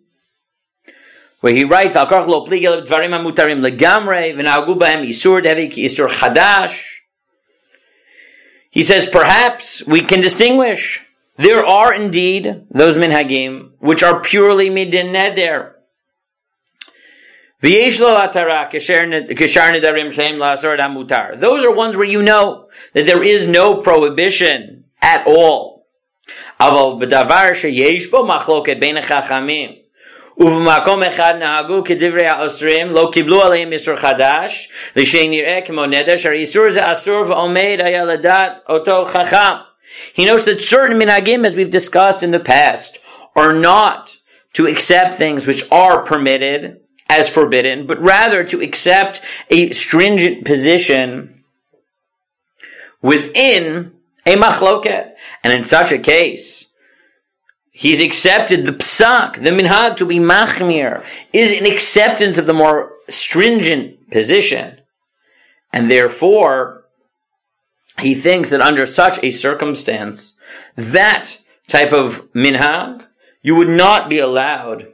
where 1.41 1.53
he 1.53 1.63
writes, 1.63 1.95
Al 1.95 2.07
dvarim 2.07 2.85
amutarim 2.85 3.61
legamre, 3.67 4.35
bahem 4.35 5.07
isur 5.07 5.41
devi 5.41 5.69
ki 5.69 5.85
isur 5.85 6.07
chadash, 6.07 6.90
he 8.71 8.83
says, 8.83 9.05
perhaps 9.07 9.85
we 9.85 10.01
can 10.01 10.21
distinguish. 10.21 11.05
There 11.37 11.65
are 11.65 11.93
indeed 11.93 12.65
those 12.71 12.95
minhagim 12.95 13.71
which 13.79 14.01
are 14.01 14.21
purely 14.21 14.69
midin 14.69 15.11
neder. 15.11 15.73
Those 17.61 17.99
are 21.65 21.71
ones 21.71 21.97
where 21.97 22.07
you 22.07 22.21
know 22.23 22.69
that 22.93 23.05
there 23.05 23.23
is 23.23 23.47
no 23.47 23.81
prohibition 23.81 24.85
at 25.01 25.27
all. 25.27 25.85
ובמקום 30.40 31.02
אחד 31.02 31.34
נהגו 31.38 31.84
כדברי 31.84 32.26
האוסרים, 32.26 32.90
לא 32.90 33.10
קיבלו 33.12 33.42
עליהם 33.42 33.72
איסור 33.72 33.96
חדש, 33.96 34.70
לשנראה 34.96 35.58
כמו 35.66 35.86
נדר, 35.86 36.16
שהרי 36.16 36.38
איסור 36.38 36.70
זה 36.70 36.92
אסור 36.92 37.24
ועומד 37.26 37.78
היה 37.84 38.04
לדעת 38.04 38.52
אותו 38.68 39.06
חכם. 39.12 39.54
He 40.14 40.24
notes 40.24 40.44
that 40.44 40.60
certain 40.60 40.98
minhagim, 40.98 41.46
as 41.46 41.54
we've 41.54 41.70
discussed 41.70 42.22
in 42.22 42.32
the 42.32 42.40
past, 42.40 42.98
are 43.34 43.52
not 43.52 44.16
to 44.54 44.66
accept 44.66 45.14
things 45.14 45.46
which 45.46 45.62
are 45.70 46.02
permitted 46.02 46.80
as 47.08 47.28
forbidden, 47.28 47.86
but 47.86 48.00
rather 48.02 48.42
to 48.44 48.60
accept 48.60 49.22
a 49.50 49.70
stringent 49.70 50.44
position 50.44 51.44
within 53.02 53.92
a 54.26 54.34
machloket. 54.36 55.12
And 55.44 55.52
in 55.52 55.62
such 55.62 55.92
a 55.92 55.98
case, 55.98 56.59
he's 57.71 58.01
accepted 58.01 58.65
the 58.65 58.73
psak, 58.73 59.41
the 59.43 59.49
minhag 59.49 59.95
to 59.97 60.05
be 60.05 60.19
machmir, 60.19 61.03
is 61.33 61.51
an 61.51 61.65
acceptance 61.65 62.37
of 62.37 62.45
the 62.45 62.53
more 62.53 62.93
stringent 63.09 64.11
position. 64.11 64.81
And 65.73 65.89
therefore, 65.89 66.85
he 67.99 68.13
thinks 68.13 68.49
that 68.49 68.61
under 68.61 68.85
such 68.85 69.23
a 69.23 69.31
circumstance, 69.31 70.33
that 70.75 71.41
type 71.67 71.93
of 71.93 72.31
minhag, 72.33 73.05
you 73.41 73.55
would 73.55 73.69
not 73.69 74.09
be 74.09 74.19
allowed 74.19 74.87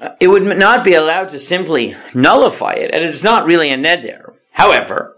uh, 0.00 0.10
it 0.20 0.28
would 0.28 0.44
not 0.44 0.84
be 0.84 0.94
allowed 0.94 1.28
to 1.28 1.40
simply 1.40 1.96
nullify 2.14 2.72
it, 2.72 2.90
and 2.94 3.04
it's 3.04 3.24
not 3.24 3.46
really 3.46 3.70
a 3.70 3.76
neder. 3.76 4.34
However, 4.52 5.17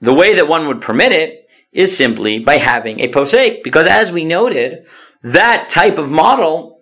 the 0.00 0.14
way 0.14 0.34
that 0.34 0.48
one 0.48 0.68
would 0.68 0.80
permit 0.80 1.12
it 1.12 1.48
is 1.72 1.96
simply 1.96 2.38
by 2.38 2.56
having 2.56 3.00
a 3.00 3.08
posek, 3.08 3.62
because 3.62 3.86
as 3.86 4.10
we 4.12 4.24
noted, 4.24 4.86
that 5.22 5.68
type 5.68 5.98
of 5.98 6.10
model, 6.10 6.80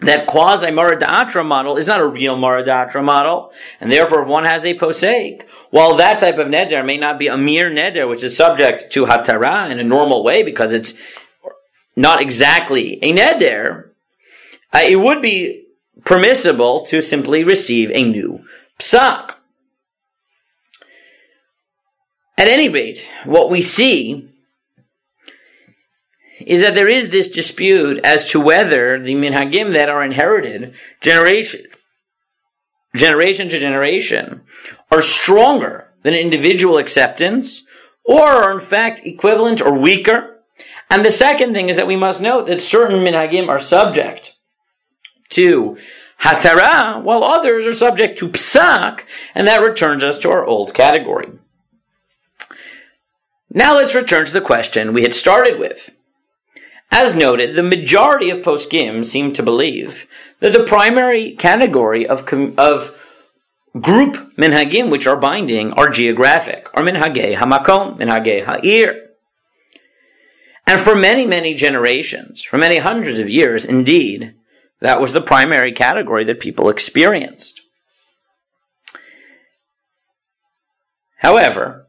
that 0.00 0.26
quasi 0.26 0.70
Mara 0.70 0.98
d'Atra 0.98 1.44
model, 1.44 1.76
is 1.76 1.86
not 1.86 2.00
a 2.00 2.06
real 2.06 2.36
Mara 2.36 2.64
d'Atra 2.64 3.02
model, 3.02 3.52
and 3.80 3.90
therefore 3.90 4.22
if 4.22 4.28
one 4.28 4.44
has 4.44 4.64
a 4.64 4.78
posek, 4.78 5.42
while 5.70 5.96
that 5.96 6.18
type 6.18 6.38
of 6.38 6.48
neder 6.48 6.84
may 6.84 6.96
not 6.96 7.18
be 7.18 7.26
a 7.26 7.36
mere 7.36 7.70
neder, 7.70 8.08
which 8.08 8.22
is 8.22 8.36
subject 8.36 8.92
to 8.92 9.06
hatara 9.06 9.70
in 9.70 9.78
a 9.78 9.84
normal 9.84 10.22
way, 10.22 10.42
because 10.42 10.72
it's 10.72 10.94
not 11.96 12.20
exactly 12.20 12.98
a 13.02 13.12
neder, 13.12 13.90
uh, 14.72 14.80
it 14.82 14.96
would 14.96 15.22
be 15.22 15.64
permissible 16.04 16.86
to 16.86 17.00
simply 17.00 17.44
receive 17.44 17.90
a 17.92 18.02
new 18.02 18.44
psak. 18.80 19.23
At 22.36 22.48
any 22.48 22.68
rate, 22.68 23.00
what 23.24 23.50
we 23.50 23.62
see 23.62 24.28
is 26.40 26.60
that 26.62 26.74
there 26.74 26.90
is 26.90 27.10
this 27.10 27.30
dispute 27.30 28.00
as 28.04 28.28
to 28.28 28.40
whether 28.40 29.00
the 29.00 29.14
minhagim 29.14 29.72
that 29.72 29.88
are 29.88 30.04
inherited 30.04 30.74
generation, 31.00 31.66
generation 32.94 33.48
to 33.48 33.58
generation 33.58 34.42
are 34.90 35.02
stronger 35.02 35.92
than 36.02 36.14
individual 36.14 36.78
acceptance 36.78 37.62
or 38.04 38.22
are 38.22 38.52
in 38.52 38.64
fact 38.64 39.06
equivalent 39.06 39.60
or 39.60 39.78
weaker. 39.78 40.40
And 40.90 41.04
the 41.04 41.12
second 41.12 41.54
thing 41.54 41.68
is 41.68 41.76
that 41.76 41.86
we 41.86 41.96
must 41.96 42.20
note 42.20 42.46
that 42.46 42.60
certain 42.60 43.04
minhagim 43.04 43.48
are 43.48 43.58
subject 43.60 44.36
to 45.30 45.78
hatara, 46.20 47.02
while 47.02 47.24
others 47.24 47.66
are 47.66 47.72
subject 47.72 48.18
to 48.18 48.28
psak, 48.28 49.02
and 49.34 49.46
that 49.48 49.62
returns 49.62 50.04
us 50.04 50.18
to 50.20 50.30
our 50.30 50.44
old 50.44 50.74
category. 50.74 51.28
Now 53.56 53.76
let's 53.76 53.94
return 53.94 54.26
to 54.26 54.32
the 54.32 54.40
question 54.40 54.92
we 54.92 55.02
had 55.02 55.14
started 55.14 55.60
with. 55.60 55.96
As 56.90 57.14
noted, 57.14 57.54
the 57.54 57.62
majority 57.62 58.28
of 58.30 58.42
poskim 58.42 59.04
seem 59.04 59.32
to 59.32 59.44
believe 59.44 60.08
that 60.40 60.52
the 60.52 60.64
primary 60.64 61.36
category 61.36 62.04
of, 62.04 62.28
of 62.58 63.00
group 63.80 64.36
minhagim 64.36 64.90
which 64.90 65.06
are 65.06 65.16
binding 65.16 65.72
are 65.72 65.88
geographic, 65.88 66.68
or 66.74 66.82
minhagei 66.82 67.36
hamakom, 67.36 67.96
minhagei 67.98 68.44
ha'ir. 68.44 69.10
And 70.66 70.80
for 70.80 70.96
many, 70.96 71.24
many 71.24 71.54
generations, 71.54 72.42
for 72.42 72.58
many 72.58 72.78
hundreds 72.78 73.20
of 73.20 73.30
years, 73.30 73.64
indeed, 73.64 74.34
that 74.80 75.00
was 75.00 75.12
the 75.12 75.20
primary 75.20 75.72
category 75.72 76.24
that 76.24 76.40
people 76.40 76.70
experienced. 76.70 77.60
However, 81.18 81.83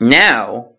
now, 0.00 0.70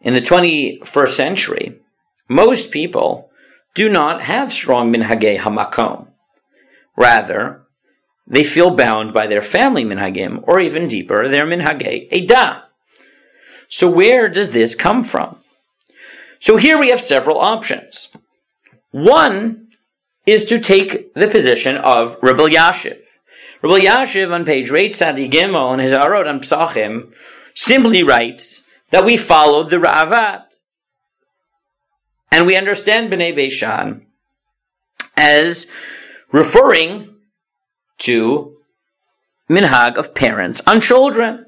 in 0.00 0.14
the 0.14 0.20
21st 0.20 1.10
century, 1.10 1.80
most 2.28 2.70
people 2.70 3.30
do 3.74 3.88
not 3.88 4.22
have 4.22 4.52
strong 4.52 4.92
minhagei 4.92 5.38
hamakom. 5.38 6.06
Rather, 6.96 7.62
they 8.26 8.44
feel 8.44 8.70
bound 8.70 9.12
by 9.12 9.26
their 9.26 9.42
family 9.42 9.84
minhagim, 9.84 10.42
or 10.46 10.60
even 10.60 10.86
deeper, 10.86 11.28
their 11.28 11.44
minhagei 11.44 12.08
edah. 12.10 12.62
So 13.68 13.90
where 13.90 14.28
does 14.28 14.50
this 14.50 14.74
come 14.74 15.02
from? 15.02 15.38
So 16.38 16.56
here 16.56 16.78
we 16.78 16.90
have 16.90 17.00
several 17.00 17.38
options. 17.38 18.12
One 18.92 19.68
is 20.26 20.44
to 20.46 20.60
take 20.60 21.12
the 21.14 21.28
position 21.28 21.76
of 21.76 22.16
Rabbi 22.22 22.48
Yashiv. 22.48 23.00
Rabbi 23.62 23.80
Yashiv 23.80 24.32
on 24.32 24.44
page 24.44 24.70
Reit 24.70 24.94
Sadi 24.94 25.28
Gimel 25.28 25.74
in 25.74 25.80
his 25.80 25.92
Arot 25.92 26.28
on 26.28 26.40
Psachim 26.40 27.12
simply 27.60 28.02
writes 28.02 28.62
that 28.90 29.04
we 29.04 29.18
followed 29.18 29.68
the 29.68 29.76
Ra'avad. 29.76 30.44
And 32.32 32.46
we 32.46 32.56
understand 32.56 33.12
Bnei 33.12 33.36
Beishan 33.36 34.06
as 35.14 35.66
referring 36.32 37.16
to 37.98 38.56
minhag 39.50 39.96
of 39.96 40.14
parents 40.14 40.62
on 40.66 40.80
children. 40.80 41.44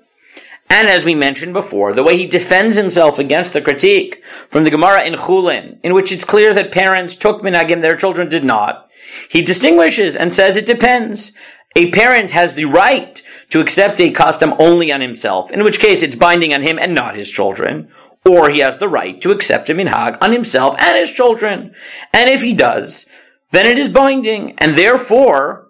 And 0.68 0.88
as 0.88 1.04
we 1.04 1.14
mentioned 1.14 1.54
before, 1.54 1.94
the 1.94 2.02
way 2.02 2.18
he 2.18 2.26
defends 2.26 2.76
himself 2.76 3.18
against 3.18 3.54
the 3.54 3.62
critique 3.62 4.22
from 4.50 4.64
the 4.64 4.70
Gemara 4.70 5.04
in 5.04 5.14
Chulin, 5.14 5.78
in 5.82 5.94
which 5.94 6.12
it's 6.12 6.24
clear 6.24 6.52
that 6.52 6.72
parents 6.72 7.16
took 7.16 7.40
minhagim, 7.40 7.80
their 7.80 7.96
children 7.96 8.28
did 8.28 8.44
not, 8.44 8.90
he 9.30 9.40
distinguishes 9.40 10.14
and 10.14 10.30
says 10.30 10.56
it 10.56 10.66
depends. 10.66 11.32
A 11.74 11.90
parent 11.90 12.32
has 12.32 12.52
the 12.52 12.66
right 12.66 13.21
to 13.52 13.60
accept 13.60 14.00
a 14.00 14.10
custom 14.10 14.54
only 14.58 14.90
on 14.90 15.02
himself, 15.02 15.50
in 15.50 15.62
which 15.62 15.78
case 15.78 16.02
it's 16.02 16.16
binding 16.16 16.54
on 16.54 16.62
him 16.62 16.78
and 16.78 16.94
not 16.94 17.14
his 17.14 17.30
children. 17.30 17.86
Or 18.24 18.48
he 18.48 18.60
has 18.60 18.78
the 18.78 18.88
right 18.88 19.20
to 19.20 19.30
accept 19.30 19.68
a 19.68 19.74
minhag 19.74 20.16
on 20.22 20.32
himself 20.32 20.74
and 20.78 20.96
his 20.96 21.10
children. 21.10 21.74
And 22.14 22.30
if 22.30 22.40
he 22.40 22.54
does, 22.54 23.10
then 23.50 23.66
it 23.66 23.76
is 23.76 23.90
binding. 23.90 24.58
And 24.58 24.74
therefore, 24.74 25.68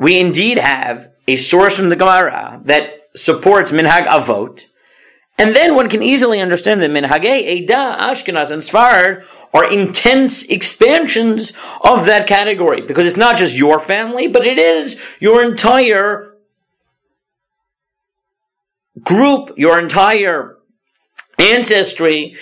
we 0.00 0.18
indeed 0.18 0.58
have 0.58 1.12
a 1.28 1.36
source 1.36 1.76
from 1.76 1.88
the 1.88 1.94
Gemara 1.94 2.60
that 2.64 2.90
supports 3.14 3.70
minhag 3.70 4.08
avot, 4.08 4.62
and 5.36 5.56
then 5.56 5.74
one 5.74 5.88
can 5.88 6.02
easily 6.02 6.40
understand 6.40 6.80
that 6.82 6.90
minhagei 6.90 7.42
Eda, 7.42 7.96
Ashkenaz, 8.00 8.50
and 8.50 8.62
Sfarad 8.62 9.24
are 9.52 9.70
intense 9.70 10.44
expansions 10.44 11.52
of 11.80 12.06
that 12.06 12.26
category 12.26 12.82
because 12.82 13.06
it's 13.06 13.16
not 13.16 13.36
just 13.36 13.56
your 13.56 13.78
family, 13.78 14.28
but 14.28 14.46
it 14.46 14.58
is 14.58 15.00
your 15.20 15.42
entire 15.44 16.34
group, 19.02 19.52
your 19.56 19.78
entire 19.78 20.56
ancestry, 21.38 22.36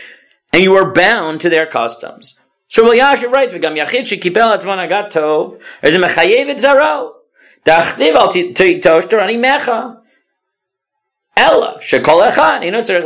and 0.52 0.62
you 0.62 0.74
are 0.74 0.92
bound 0.92 1.40
to 1.40 1.48
their 1.48 1.66
customs. 1.66 2.38
So 2.68 2.92
Yasha 2.92 3.28
writes, 3.28 3.52
"V'gam 3.54 3.78
yachid 3.78 4.02
shekibel 4.02 4.56
atzvon 4.56 4.86
agat 4.86 5.12
tov, 5.12 5.60
a 5.82 5.88
mechayev 5.88 6.48
et 6.48 6.56
zaro, 6.58 7.12
dachtiv 7.64 8.14
al 8.14 8.28
titosh 8.28 9.08
torani 9.08 9.38
mecha." 9.38 10.01
Ella 11.36 11.78
shekol 11.80 12.30
echan 12.30 12.64
ino 12.64 12.80
tzarich 12.80 13.04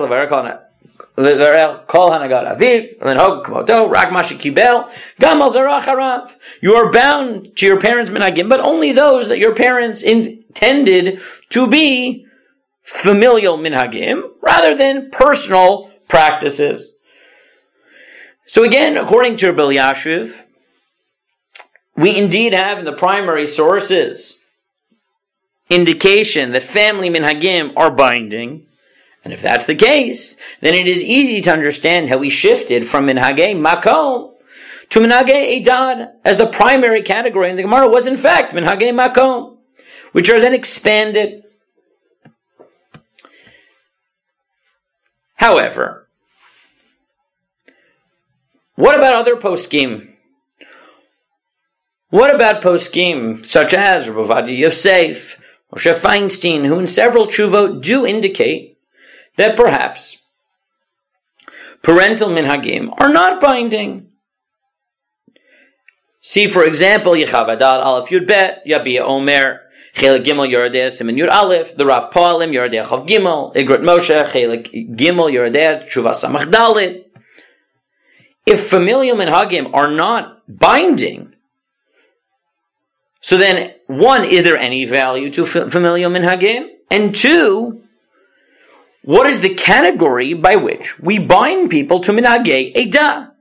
gamal 5.19 5.53
zarach 5.55 5.83
harav. 5.83 6.33
You 6.61 6.75
are 6.75 6.93
bound 6.93 7.57
to 7.57 7.67
your 7.67 7.81
parents' 7.81 8.11
minagim, 8.11 8.49
but 8.49 8.67
only 8.67 8.93
those 8.93 9.29
that 9.29 9.39
your 9.39 9.55
parents 9.55 10.03
intended 10.03 11.21
to 11.51 11.67
be 11.67 12.27
familial 12.83 13.59
minhagim 13.59 14.31
rather 14.43 14.77
than 14.77 15.11
personal 15.11 15.91
practices. 16.09 16.97
So 18.47 18.62
again, 18.62 18.97
according 18.97 19.37
to 19.39 19.51
Rabbi 19.53 19.75
Yashiv, 19.75 20.43
we 21.97 22.17
indeed 22.17 22.53
have 22.53 22.79
in 22.79 22.85
the 22.85 22.93
primary 22.93 23.47
sources 23.47 24.36
indication 25.69 26.53
that 26.53 26.63
family 26.63 27.11
minhagim 27.11 27.73
are 27.77 27.91
binding, 27.91 28.67
And 29.25 29.33
if 29.33 29.43
that's 29.43 29.65
the 29.65 29.75
case, 29.75 30.37
then 30.61 30.75
it 30.75 30.87
is 30.87 31.03
easy 31.03 31.41
to 31.43 31.53
understand 31.53 32.09
how 32.09 32.19
we 32.19 32.31
shifted 32.31 32.89
from 32.89 33.07
minhagim 33.07 33.61
makom 33.61 34.35
to 34.91 35.01
minhagim 35.01 35.61
edad 35.61 36.13
as 36.25 36.37
the 36.37 36.47
primary 36.47 37.03
category 37.03 37.51
in 37.51 37.57
the 37.57 37.63
Gemara 37.63 37.89
was 37.89 38.07
in 38.07 38.17
fact 38.17 38.55
minhagim 38.55 38.95
makom, 38.95 39.57
which 40.13 40.31
are 40.31 40.39
then 40.41 40.55
expanded. 40.55 41.43
However, 45.35 46.07
what 48.77 48.97
about 48.97 49.17
other 49.17 49.37
poskim? 49.37 50.13
What 52.11 52.33
about 52.33 52.63
poskim 52.63 53.45
such 53.45 53.75
as 53.75 54.09
Rav 54.09 54.49
Yosef, 54.49 55.41
Moshe 55.73 55.95
Feinstein, 55.95 56.67
who 56.67 56.79
in 56.79 56.87
several 56.87 57.27
chuvot 57.27 57.83
do 57.83 58.07
indicate 58.07 58.79
that 59.37 59.57
perhaps 59.57 60.23
parental 61.83 62.29
minhagim 62.31 62.93
are 62.99 63.09
not 63.09 63.41
binding. 63.41 64.09
See, 66.21 66.49
for 66.49 66.65
example, 66.65 67.13
Yechaveh 67.13 67.61
Da'at 67.61 67.85
Aleph 67.85 68.09
Yud 68.11 68.27
Bet, 68.27 68.65
Yabia 68.67 69.03
Omer, 69.03 69.61
Chelik 69.95 70.25
Gimel 70.25 70.51
Yerodeh 70.51 70.89
Simen 70.89 71.17
Yud 71.17 71.31
Aleph, 71.31 71.77
the 71.77 71.87
Rav 71.87 72.13
Pe'alim 72.13 72.51
Yerodeh 72.51 72.85
Chav 72.85 73.07
Gimel, 73.07 73.55
Igrot 73.55 73.83
Moshe, 73.83 74.25
Chelik 74.31 74.97
Gimel 74.97 75.33
Yerodeh 75.33 75.89
Tshuva 75.89 76.11
Samach 76.11 76.51
Dalit. 76.51 77.05
If 78.45 78.69
familial 78.69 79.17
minhagim 79.17 79.73
are 79.73 79.91
not 79.91 80.43
binding, 80.49 81.36
so 83.27 83.37
then, 83.37 83.75
one, 83.89 84.25
is 84.25 84.45
there 84.45 84.57
any 84.57 84.85
value 84.85 85.33
to 85.33 85.45
familial 85.45 86.12
minhagim? 86.12 86.69
And 86.93 87.12
two, 87.12 87.83
what 89.03 89.27
is 89.27 89.41
the 89.41 89.53
category 89.53 90.33
by 90.33 90.55
which 90.55 90.97
we 91.01 91.19
bind 91.19 91.69
people 91.69 91.99
to 92.03 92.12
minagei 92.12 92.71
eda? 92.77 93.33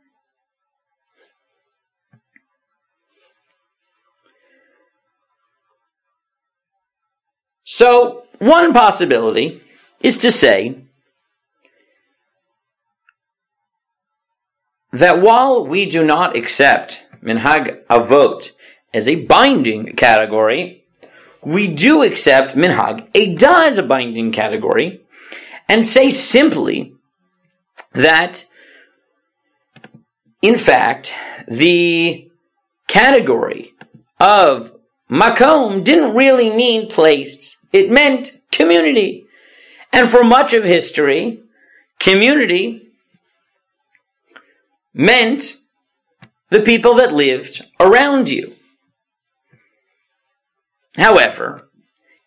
So, 7.63 8.23
one 8.39 8.73
possibility 8.73 9.61
is 9.99 10.17
to 10.17 10.31
say 10.31 10.81
that 14.93 15.21
while 15.21 15.67
we 15.67 15.85
do 15.85 16.03
not 16.03 16.35
accept 16.35 17.05
minhag 17.21 17.85
avot 17.85 18.54
as 18.93 19.07
a 19.07 19.15
binding 19.15 19.95
category, 19.95 20.83
we 21.43 21.67
do 21.67 22.03
accept 22.03 22.55
minhag 22.55 23.07
eda 23.13 23.65
as 23.67 23.77
a 23.77 23.83
binding 23.83 24.31
category 24.31 25.01
and 25.69 25.85
say 25.85 26.09
simply 26.09 26.93
that, 27.93 28.45
in 30.41 30.57
fact, 30.57 31.13
the 31.47 32.29
category 32.87 33.73
of 34.19 34.75
makom 35.09 35.83
didn't 35.83 36.15
really 36.15 36.49
mean 36.49 36.89
place, 36.89 37.57
it 37.71 37.91
meant 37.91 38.39
community. 38.51 39.25
And 39.91 40.09
for 40.09 40.23
much 40.23 40.53
of 40.53 40.63
history, 40.63 41.41
community 41.99 42.89
meant 44.93 45.57
the 46.49 46.61
people 46.61 46.95
that 46.95 47.13
lived 47.13 47.61
around 47.79 48.29
you. 48.29 48.54
However, 50.95 51.69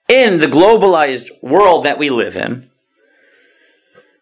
in 0.09 0.39
the 0.39 0.47
globalized 0.47 1.31
world 1.43 1.85
that 1.85 1.99
we 1.99 2.11
live 2.11 2.37
in, 2.37 2.71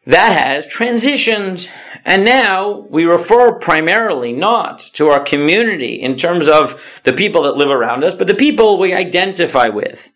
that 0.06 0.38
has 0.38 0.66
transitioned. 0.66 1.68
And 2.04 2.24
now 2.24 2.86
we 2.88 3.04
refer 3.04 3.52
primarily 3.58 4.32
not 4.32 4.78
to 4.94 5.08
our 5.08 5.22
community 5.22 6.00
in 6.00 6.16
terms 6.16 6.46
of 6.46 6.80
the 7.02 7.12
people 7.12 7.42
that 7.42 7.56
live 7.56 7.70
around 7.70 8.04
us, 8.04 8.14
but 8.14 8.28
the 8.28 8.34
people 8.34 8.78
we 8.78 8.94
identify 8.94 9.66
with. 9.66 10.12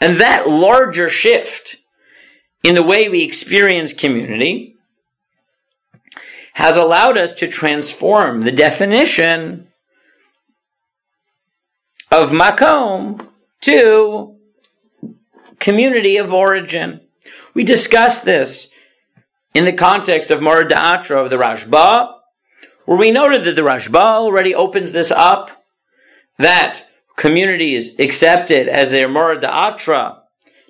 And 0.00 0.18
that 0.18 0.48
larger 0.48 1.08
shift 1.08 1.76
in 2.62 2.74
the 2.74 2.82
way 2.82 3.08
we 3.08 3.22
experience 3.22 3.92
community 3.92 4.76
has 6.54 6.76
allowed 6.76 7.16
us 7.16 7.34
to 7.36 7.48
transform 7.48 8.42
the 8.42 8.52
definition 8.52 9.68
of 12.10 12.30
makom 12.30 13.31
to 13.62 14.36
community 15.58 16.16
of 16.16 16.32
origin. 16.32 17.00
We 17.54 17.64
discussed 17.64 18.24
this 18.24 18.70
in 19.54 19.64
the 19.64 19.72
context 19.72 20.30
of 20.30 20.40
Moreh 20.40 20.64
of 20.64 21.30
the 21.30 21.36
Rashba, 21.36 22.14
where 22.84 22.98
we 22.98 23.10
noted 23.10 23.44
that 23.44 23.56
the 23.56 23.62
Rashba 23.62 23.94
already 23.94 24.54
opens 24.54 24.92
this 24.92 25.10
up, 25.10 25.64
that 26.38 26.86
community 27.16 27.74
is 27.74 27.98
accepted 27.98 28.68
as 28.68 28.90
their 28.90 29.08
Moreh 29.08 29.38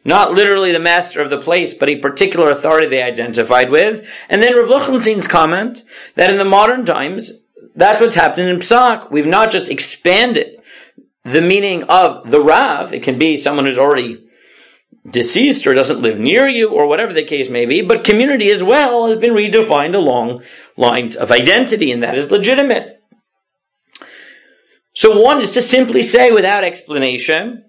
not 0.05 0.33
literally 0.33 0.73
the 0.73 0.81
master 0.81 1.23
of 1.23 1.31
the 1.31 1.41
place, 1.41 1.75
but 1.75 1.89
a 1.89 1.97
particular 1.97 2.51
authority 2.51 2.89
they 2.89 3.03
identified 3.03 3.71
with. 3.71 4.05
And 4.29 4.43
then 4.43 4.57
Rav 4.57 4.69
Lichtenstein's 4.69 5.29
comment 5.29 5.85
that 6.17 6.31
in 6.31 6.39
the 6.39 6.45
modern 6.45 6.85
times, 6.85 7.45
that's 7.75 8.01
what's 8.01 8.17
happening 8.17 8.49
in 8.49 8.59
Psak. 8.59 9.11
We've 9.11 9.27
not 9.27 9.51
just 9.51 9.71
expanded 9.71 10.61
the 11.25 11.41
meaning 11.41 11.85
of 11.85 12.31
the 12.31 12.41
Rav, 12.41 12.93
it 12.93 13.03
can 13.03 13.19
be 13.19 13.37
someone 13.37 13.67
who's 13.67 13.79
already 13.79 14.27
deceased 15.09 15.67
or 15.67 15.75
doesn't 15.75 16.03
live 16.03 16.19
near 16.19 16.49
you 16.49 16.71
or 16.71 16.87
whatever 16.87 17.13
the 17.13 17.25
case 17.25 17.49
may 17.49 17.67
be, 17.67 17.81
but 17.81 18.05
community 18.05 18.51
as 18.51 18.63
well 18.63 19.07
has 19.07 19.19
been 19.19 19.33
redefined 19.33 19.95
along 19.95 20.43
lines 20.77 21.17
of 21.17 21.31
identity 21.31 21.91
and 21.91 22.03
that 22.03 22.17
is 22.17 22.31
legitimate. 22.31 23.03
So 24.95 25.21
one 25.21 25.41
is 25.41 25.53
to 25.53 25.63
simply 25.63 26.03
say 26.03 26.31
without 26.31 26.65
explanation 26.65 27.65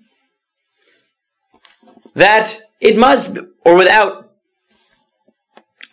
that 2.15 2.57
it 2.79 2.97
must, 2.97 3.37
or 3.65 3.75
without 3.75 4.31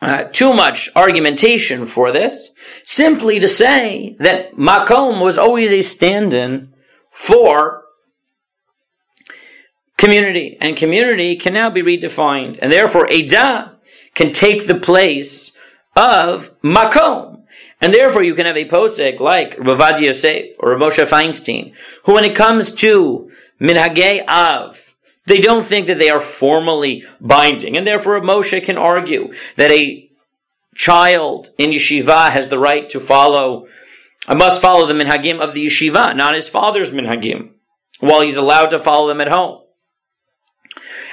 uh, 0.02 0.24
too 0.24 0.52
much 0.52 0.90
argumentation 0.96 1.86
for 1.86 2.10
this, 2.10 2.50
simply 2.84 3.38
to 3.38 3.48
say 3.48 4.16
that 4.18 4.56
Makom 4.56 5.22
was 5.22 5.38
always 5.38 5.72
a 5.72 5.82
stand-in 5.82 6.69
for 7.20 7.84
community, 9.98 10.56
and 10.58 10.74
community 10.74 11.36
can 11.36 11.52
now 11.52 11.68
be 11.68 11.82
redefined, 11.82 12.58
and 12.62 12.72
therefore 12.72 13.06
Eda 13.10 13.76
can 14.14 14.32
take 14.32 14.66
the 14.66 14.80
place 14.80 15.54
of 15.94 16.58
Makom. 16.62 17.42
And 17.82 17.92
therefore 17.92 18.22
you 18.22 18.34
can 18.34 18.46
have 18.46 18.56
a 18.56 18.68
posek 18.68 19.20
like 19.20 19.54
Rav 19.58 19.78
Ovadia 19.78 20.06
Yosef 20.06 20.56
or 20.58 20.76
Moshe 20.76 21.04
Feinstein, 21.06 21.74
who 22.04 22.14
when 22.14 22.24
it 22.24 22.34
comes 22.34 22.74
to 22.76 23.30
Minhagei 23.60 24.26
Av, 24.26 24.94
they 25.26 25.40
don't 25.40 25.66
think 25.66 25.88
that 25.88 25.98
they 25.98 26.08
are 26.08 26.20
formally 26.20 27.04
binding, 27.20 27.76
and 27.76 27.86
therefore 27.86 28.18
Moshe 28.20 28.64
can 28.64 28.78
argue 28.78 29.32
that 29.56 29.70
a 29.70 30.10
child 30.74 31.50
in 31.58 31.70
yeshiva 31.70 32.30
has 32.30 32.48
the 32.48 32.58
right 32.58 32.88
to 32.88 32.98
follow, 32.98 33.66
I 34.30 34.34
must 34.34 34.62
follow 34.62 34.86
the 34.86 34.94
minhagim 34.94 35.40
of 35.40 35.52
the 35.52 35.66
yeshiva, 35.66 36.16
not 36.16 36.34
his 36.34 36.48
father's 36.48 36.90
minhagim, 36.90 37.50
while 37.98 38.22
he's 38.22 38.38
allowed 38.38 38.68
to 38.68 38.80
follow 38.80 39.08
them 39.08 39.20
at 39.20 39.28
home 39.28 39.60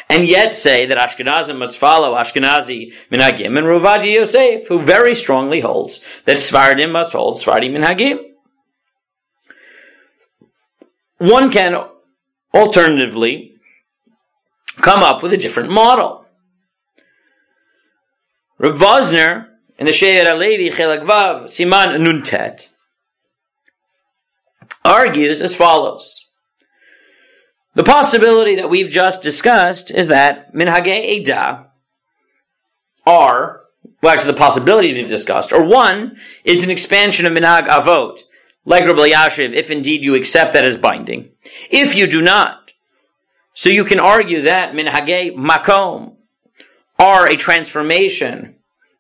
and 0.10 0.28
yet 0.28 0.56
say 0.56 0.86
that 0.86 0.98
Ashkenazim 0.98 1.58
must 1.58 1.78
follow 1.78 2.16
Ashkenazi 2.16 2.94
minhagim, 3.12 3.58
and 3.58 3.68
Rav 3.68 3.82
Ovadia 3.82 4.16
Yosef, 4.16 4.68
who 4.68 4.80
very 4.80 5.14
strongly 5.14 5.60
holds 5.60 6.02
that 6.26 6.38
Svardim 6.38 6.92
must 6.92 7.12
hold 7.12 7.38
Svardim 7.38 7.72
minhagim. 7.72 8.20
One 11.18 11.52
can 11.52 11.76
alternatively 12.54 13.56
come 14.82 15.02
up 15.02 15.24
with 15.24 15.34
a 15.34 15.38
different 15.38 15.72
model. 15.72 16.26
Rav 18.60 18.78
Wosner 18.78 19.48
in 19.78 19.86
the 19.86 19.92
Shevet 19.92 20.26
HaLevi 20.26 20.72
Chelagvav 20.72 21.46
Siman 21.46 21.98
Nuntet 21.98 22.68
argues 24.88 25.42
as 25.42 25.56
follows. 25.56 26.26
The 27.76 27.84
possibility 27.84 28.56
that 28.56 28.70
we've 28.70 28.90
just 28.90 29.22
discussed 29.22 29.92
is 29.92 30.08
that 30.08 30.54
minhagei 30.56 31.06
eda 31.06 31.68
are, 33.06 33.62
well, 34.02 34.14
actually, 34.14 34.32
the 34.32 34.38
possibility 34.38 34.94
we've 34.94 35.08
discussed, 35.08 35.52
or 35.52 35.64
one, 35.64 36.18
it's 36.44 36.64
an 36.64 36.72
expansion 36.72 37.26
of 37.26 37.34
minhag 37.34 37.68
avot, 37.68 38.20
like 38.66 38.86
Rabbi 38.86 39.10
Yashiv, 39.10 39.54
if 39.54 39.70
indeed 39.70 40.04
you 40.04 40.16
accept 40.16 40.54
that 40.54 40.66
as 40.66 40.78
binding. 40.78 41.30
If 41.70 41.96
you 41.96 42.08
do 42.08 42.22
not, 42.22 42.72
so 43.54 43.70
you 43.70 43.86
can 43.86 44.00
argue 44.00 44.42
that 44.42 44.74
minhagei 44.74 45.36
makom 45.36 46.16
are 47.00 47.28
a 47.28 47.36
transformation, 47.36 48.56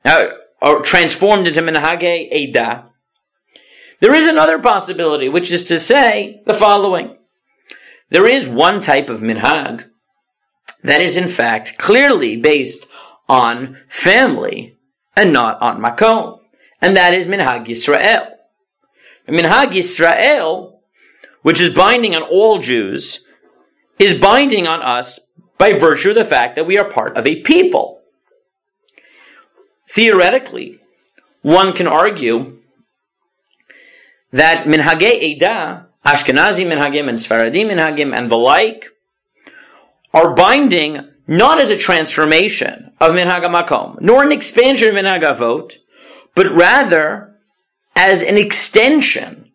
uh, 0.05 0.25
or 0.61 0.81
transformed 0.81 1.47
into 1.47 1.61
minhagei 1.61 2.31
eda. 2.31 2.86
There 3.99 4.15
is 4.15 4.27
another 4.27 4.59
possibility, 4.59 5.29
which 5.29 5.51
is 5.51 5.63
to 5.65 5.79
say 5.79 6.41
the 6.45 6.53
following. 6.53 7.17
There 8.09 8.27
is 8.27 8.47
one 8.47 8.79
type 8.79 9.09
of 9.09 9.21
minhag 9.21 9.89
that 10.83 11.01
is 11.01 11.17
in 11.17 11.27
fact 11.27 11.77
clearly 11.77 12.37
based 12.37 12.85
on 13.27 13.77
family 13.89 14.77
and 15.15 15.33
not 15.33 15.61
on 15.61 15.81
makom. 15.81 16.39
And 16.81 16.95
that 16.95 17.13
is 17.13 17.25
Minhag 17.25 17.65
Yisrael. 17.65 18.33
Minhag 19.27 19.71
Yisrael, 19.71 20.75
which 21.41 21.59
is 21.59 21.73
binding 21.73 22.15
on 22.15 22.21
all 22.21 22.59
Jews, 22.59 23.25
is 23.99 24.19
binding 24.19 24.67
on 24.67 24.81
us 24.81 25.19
by 25.57 25.73
virtue 25.73 26.09
of 26.09 26.15
the 26.15 26.23
fact 26.23 26.55
that 26.55 26.67
we 26.67 26.77
are 26.77 26.89
part 26.89 27.17
of 27.17 27.25
a 27.25 27.41
people. 27.41 28.01
Theoretically, 29.89 30.79
one 31.41 31.73
can 31.73 31.87
argue 31.87 32.56
that 34.31 34.65
Minhage 34.65 35.21
Eda, 35.21 35.87
Ashkenazi 36.05 36.65
Minhagim 36.65 37.09
and 37.09 37.17
Sfaradim 37.17 37.71
Minhagim 37.71 38.17
and 38.17 38.31
the 38.31 38.37
like, 38.37 38.89
are 40.13 40.33
binding 40.33 41.09
not 41.27 41.59
as 41.59 41.69
a 41.69 41.77
transformation 41.77 42.91
of 42.99 43.11
Minhag 43.11 43.43
Makom, 43.43 43.99
nor 44.01 44.23
an 44.23 44.31
expansion 44.31 44.95
of 44.95 44.95
Minhag 44.95 45.77
but 46.33 46.51
rather 46.51 47.35
as 47.95 48.21
an 48.21 48.37
extension 48.37 49.51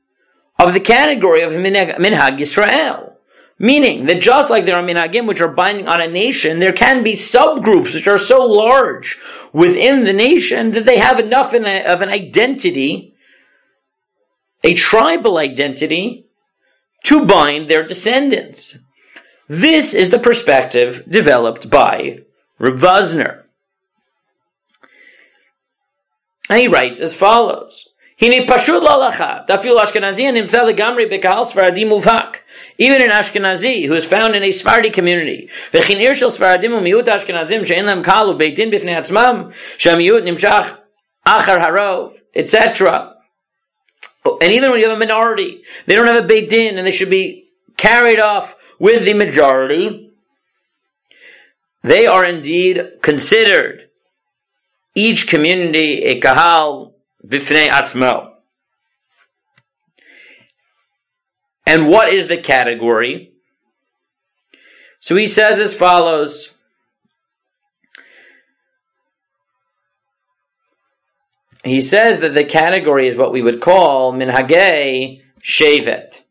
of 0.59 0.75
the 0.75 0.81
category 0.81 1.43
of 1.43 1.53
Minhag, 1.53 1.97
Minhag 1.99 2.39
Yisrael. 2.39 3.13
Meaning 3.59 4.07
that 4.07 4.21
just 4.21 4.51
like 4.51 4.65
there 4.65 4.75
are 4.75 4.83
minhagim 4.83 5.29
which 5.29 5.41
are 5.41 5.47
binding 5.47 5.87
on 5.87 6.01
a 6.01 6.09
nation, 6.09 6.59
there 6.59 6.73
can 6.73 7.05
be 7.05 7.13
subgroups 7.13 7.95
which 7.95 8.09
are 8.09 8.19
so 8.19 8.45
large 8.45 9.19
within 9.53 10.03
the 10.03 10.13
nation 10.13 10.73
that 10.73 10.85
they 10.85 10.99
have 10.99 11.21
enough 11.21 11.55
a, 11.55 11.85
of 11.85 12.03
an 12.03 12.09
identity, 12.09 13.12
a 14.65 14.75
tribal 14.75 15.39
identity, 15.39 16.27
to 17.05 17.25
bind 17.27 17.69
their 17.69 17.87
descendants. 17.87 18.79
This 19.49 19.95
is 19.95 20.11
the 20.11 20.19
perspective 20.19 21.05
developed 21.09 21.69
by 21.69 22.21
Reb 22.59 22.85
And 26.49 26.61
he 26.61 26.69
writes 26.69 27.01
as 27.01 27.17
follows. 27.17 27.89
Even 28.19 28.39
an 33.03 33.11
Ashkenazi 33.11 33.87
who 33.87 33.95
is 33.95 34.05
found 34.05 34.37
in 34.37 34.43
a 34.43 34.53
Sephardi 34.53 34.91
community. 34.91 35.49
Etc. 42.35 43.12
And 44.25 44.53
even 44.53 44.71
when 44.71 44.81
you 44.81 44.89
have 44.89 44.97
a 44.97 45.01
minority, 45.01 45.63
they 45.87 45.95
don't 45.95 46.07
have 46.07 46.23
a 46.23 46.27
big 46.27 46.49
Din 46.49 46.79
and 46.79 46.87
they 46.87 46.93
should 46.93 47.11
be 47.11 47.49
carried 47.77 48.21
off 48.21 48.57
with 48.79 49.05
the 49.05 49.15
majority. 49.15 50.13
They 51.83 52.07
are 52.07 52.25
indeed 52.25 53.03
considered 53.03 53.89
each 54.95 55.29
community 55.29 56.03
a 56.03 56.21
kahal 56.21 56.95
b'fnei 57.27 57.69
atzmo. 57.69 58.35
And 61.67 61.89
what 61.89 62.13
is 62.13 62.29
the 62.29 62.39
category? 62.39 63.33
So 65.01 65.17
he 65.17 65.27
says 65.27 65.59
as 65.59 65.75
follows. 65.75 66.52
He 71.64 71.82
says 71.82 72.20
that 72.20 72.34
the 72.34 72.44
category 72.44 73.08
is 73.08 73.16
what 73.16 73.32
we 73.32 73.42
would 73.42 73.62
call 73.62 74.14
minhagei 74.14 75.22
shevet. 75.44 76.22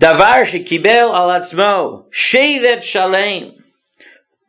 Davar 0.00 0.44
shekibel 0.44 1.12
al 1.12 1.28
atzmo 1.40 2.04
shevet 2.10 2.82
shalem 2.82 3.64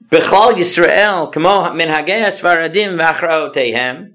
b'chal 0.09 0.55
Yisrael 0.55 1.31
kamo 1.31 1.71
minhagei 1.71 2.25
asfaradim 2.25 2.97
v'achraotehem 2.99 4.13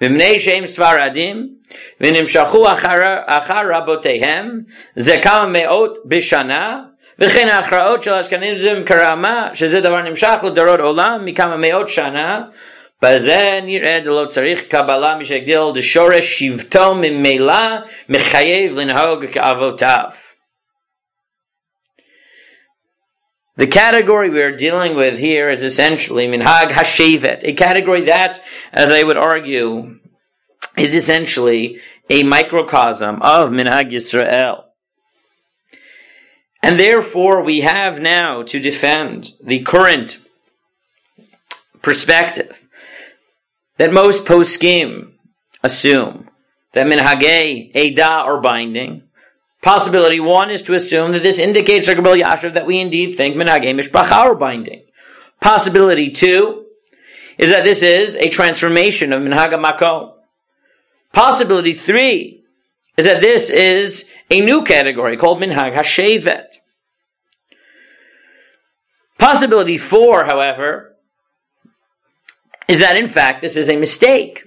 v'mnei 0.00 0.38
shem 0.38 0.64
svaradim 0.64 1.58
ונמשכו 2.00 2.72
אחר, 2.72 2.94
אחר 3.26 3.60
רבותיהם, 3.74 4.60
זה 4.96 5.20
כמה 5.22 5.46
מאות 5.46 5.98
בשנה, 6.04 6.80
וכן 7.18 7.48
ההכרעות 7.48 8.02
של 8.02 8.12
אשכנזים 8.12 8.84
כרמה, 8.84 9.48
שזה 9.54 9.80
דבר 9.80 10.00
נמשך 10.00 10.44
לדורות 10.44 10.80
עולם 10.80 11.24
מכמה 11.24 11.56
מאות 11.56 11.88
שנה, 11.88 12.42
בזה 13.02 13.60
נראה 13.62 14.00
דלא 14.04 14.24
צריך 14.26 14.62
קבלה 14.68 15.14
משגדיל 15.14 15.72
דשורש 15.74 16.38
שבטו 16.38 16.94
ממילא 16.94 17.76
מחייב 18.08 18.72
לנהוג 18.72 19.24
כאבותיו. 19.32 20.10
The 23.56 23.66
category 23.66 24.30
we 24.30 24.40
are 24.40 24.56
dealing 24.56 24.94
with 24.94 25.18
here 25.18 25.50
is 25.50 25.64
essentially 25.64 26.28
minhag 26.28 26.68
hashevet, 26.70 27.40
a 27.42 27.52
category 27.54 28.02
that, 28.02 28.40
as 28.72 28.92
I 28.92 29.02
would 29.02 29.16
argue, 29.16 29.98
is 30.76 30.94
essentially 30.94 31.80
a 32.08 32.22
microcosm 32.22 33.20
of 33.20 33.50
Minhag 33.50 33.92
Yisrael. 33.92 34.64
And 36.62 36.78
therefore, 36.78 37.42
we 37.42 37.60
have 37.62 38.00
now 38.00 38.42
to 38.44 38.60
defend 38.60 39.32
the 39.42 39.60
current 39.60 40.18
perspective 41.82 42.61
that 43.77 43.93
most 43.93 44.25
poskim 44.25 45.13
assume 45.63 46.29
that 46.73 46.87
minhagei 46.87 47.75
eda 47.75 48.05
are 48.05 48.41
binding. 48.41 49.03
Possibility 49.61 50.19
one 50.19 50.49
is 50.49 50.61
to 50.63 50.73
assume 50.73 51.13
that 51.13 51.23
this 51.23 51.39
indicates 51.39 51.87
Yashav 51.87 52.53
that 52.53 52.65
we 52.65 52.79
indeed 52.79 53.15
think 53.15 53.35
minhagei 53.35 53.73
mishpacha 53.73 54.11
are 54.11 54.35
binding. 54.35 54.83
Possibility 55.39 56.09
two 56.09 56.65
is 57.37 57.49
that 57.49 57.63
this 57.63 57.81
is 57.81 58.15
a 58.15 58.29
transformation 58.29 59.13
of 59.13 59.21
minhag 59.21 59.53
makom. 59.53 60.13
Possibility 61.13 61.73
three 61.73 62.43
is 62.97 63.05
that 63.05 63.21
this 63.21 63.49
is 63.49 64.11
a 64.29 64.41
new 64.41 64.63
category 64.63 65.17
called 65.17 65.41
Minhag 65.41 65.73
Hashevet. 65.73 66.45
Possibility 69.17 69.77
four, 69.77 70.25
however, 70.25 70.92
is 72.67 72.79
that 72.79 72.97
in 72.97 73.07
fact 73.07 73.41
this 73.41 73.57
is 73.57 73.69
a 73.69 73.77
mistake. 73.77 74.45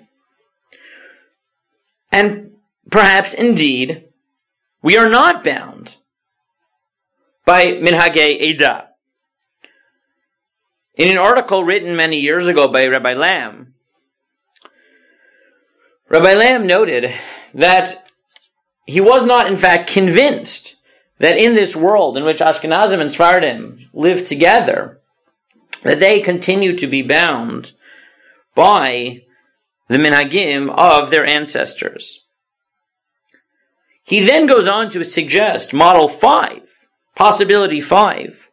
And 2.10 2.52
perhaps 2.90 3.34
indeed 3.34 4.04
we 4.82 4.96
are 4.96 5.08
not 5.08 5.44
bound 5.44 5.96
by 7.44 7.66
Minhage 7.66 8.16
Eda. 8.16 8.88
In 10.96 11.10
an 11.10 11.18
article 11.18 11.62
written 11.62 11.94
many 11.94 12.20
years 12.20 12.46
ago 12.46 12.68
by 12.68 12.86
Rabbi 12.86 13.12
Lamm, 13.12 13.74
Rabbi 16.08 16.34
Lamm 16.34 16.66
noted 16.66 17.12
that 17.52 18.08
he 18.86 19.00
was 19.00 19.26
not, 19.26 19.48
in 19.48 19.56
fact, 19.56 19.90
convinced 19.90 20.76
that 21.18 21.36
in 21.36 21.54
this 21.54 21.74
world 21.74 22.16
in 22.16 22.24
which 22.24 22.38
Ashkenazim 22.38 23.00
and 23.00 23.10
Sephardim 23.10 23.90
live 23.92 24.26
together, 24.26 25.00
that 25.82 26.00
they 26.00 26.20
continue 26.20 26.76
to 26.76 26.86
be 26.86 27.02
bound 27.02 27.72
by 28.56 29.22
the 29.86 29.98
minhagim 29.98 30.68
of 30.76 31.10
their 31.10 31.24
ancestors. 31.24 32.26
He 34.02 34.20
then 34.20 34.46
goes 34.46 34.66
on 34.66 34.90
to 34.90 35.04
suggest 35.04 35.72
model 35.72 36.08
five, 36.08 36.62
possibility 37.14 37.80
five. 37.80 38.50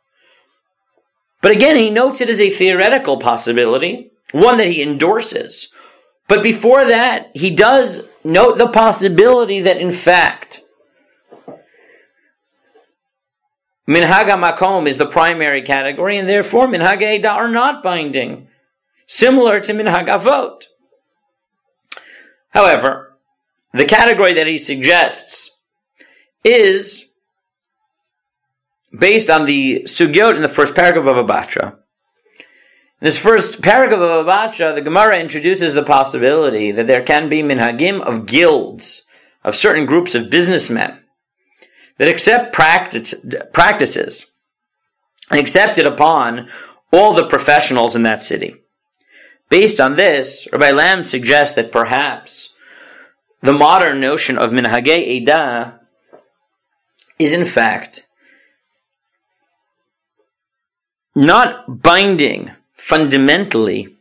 But 1.41 1.51
again, 1.51 1.77
he 1.77 1.89
notes 1.89 2.21
it 2.21 2.29
as 2.29 2.39
a 2.39 2.51
theoretical 2.51 3.17
possibility, 3.17 4.11
one 4.31 4.57
that 4.57 4.67
he 4.67 4.83
endorses, 4.83 5.73
but 6.27 6.41
before 6.41 6.85
that, 6.85 7.31
he 7.33 7.51
does 7.51 8.07
note 8.23 8.57
the 8.57 8.67
possibility 8.67 9.61
that 9.61 9.77
in 9.77 9.91
fact, 9.91 10.61
Minhag 13.87 14.29
Makom 14.29 14.87
is 14.87 14.97
the 14.97 15.05
primary 15.05 15.61
category, 15.61 16.17
and 16.17 16.27
therefore 16.27 16.67
Minhag 16.67 17.01
Eda 17.01 17.29
are 17.29 17.49
not 17.49 17.83
binding, 17.83 18.47
similar 19.05 19.59
to 19.59 19.73
Minhag 19.73 20.07
Avot. 20.07 20.63
However, 22.49 23.17
the 23.73 23.85
category 23.85 24.33
that 24.33 24.47
he 24.47 24.57
suggests 24.57 25.59
is 26.43 27.11
based 28.97 29.29
on 29.29 29.45
the 29.45 29.83
sugyot 29.83 30.35
in 30.35 30.41
the 30.41 30.49
first 30.49 30.75
paragraph 30.75 31.07
of 31.07 31.25
Abatra. 31.25 31.77
In 33.01 33.05
this 33.07 33.19
first 33.19 33.61
paragraph 33.61 33.99
of 33.99 34.25
Avacha, 34.25 34.75
the 34.75 34.81
Gemara 34.81 35.17
introduces 35.17 35.73
the 35.73 35.83
possibility 35.83 36.71
that 36.71 36.87
there 36.87 37.03
can 37.03 37.27
be 37.27 37.41
minhagim 37.41 38.01
of 38.01 38.25
guilds, 38.25 39.05
of 39.43 39.55
certain 39.55 39.85
groups 39.85 40.15
of 40.15 40.29
businessmen, 40.29 40.99
that 41.97 42.07
accept 42.07 42.53
practice, 42.53 43.13
practices 43.51 44.31
and 45.29 45.39
accept 45.39 45.77
it 45.77 45.85
upon 45.85 46.49
all 46.91 47.13
the 47.13 47.27
professionals 47.27 47.95
in 47.95 48.03
that 48.03 48.21
city. 48.21 48.62
Based 49.53 49.79
on 49.79 49.97
this, 49.97 50.47
Rabbi 50.51 50.71
Lamm 50.71 51.05
suggests 51.05 51.55
that 51.57 51.71
perhaps 51.71 52.55
the 53.43 53.53
modern 53.53 53.99
notion 53.99 54.35
of 54.39 54.49
minhagei 54.49 54.97
eda 54.97 55.79
is 57.19 57.33
in 57.33 57.45
fact 57.45 58.07
not 61.15 61.83
binding 61.83 62.49
fundamentally, 62.73 63.95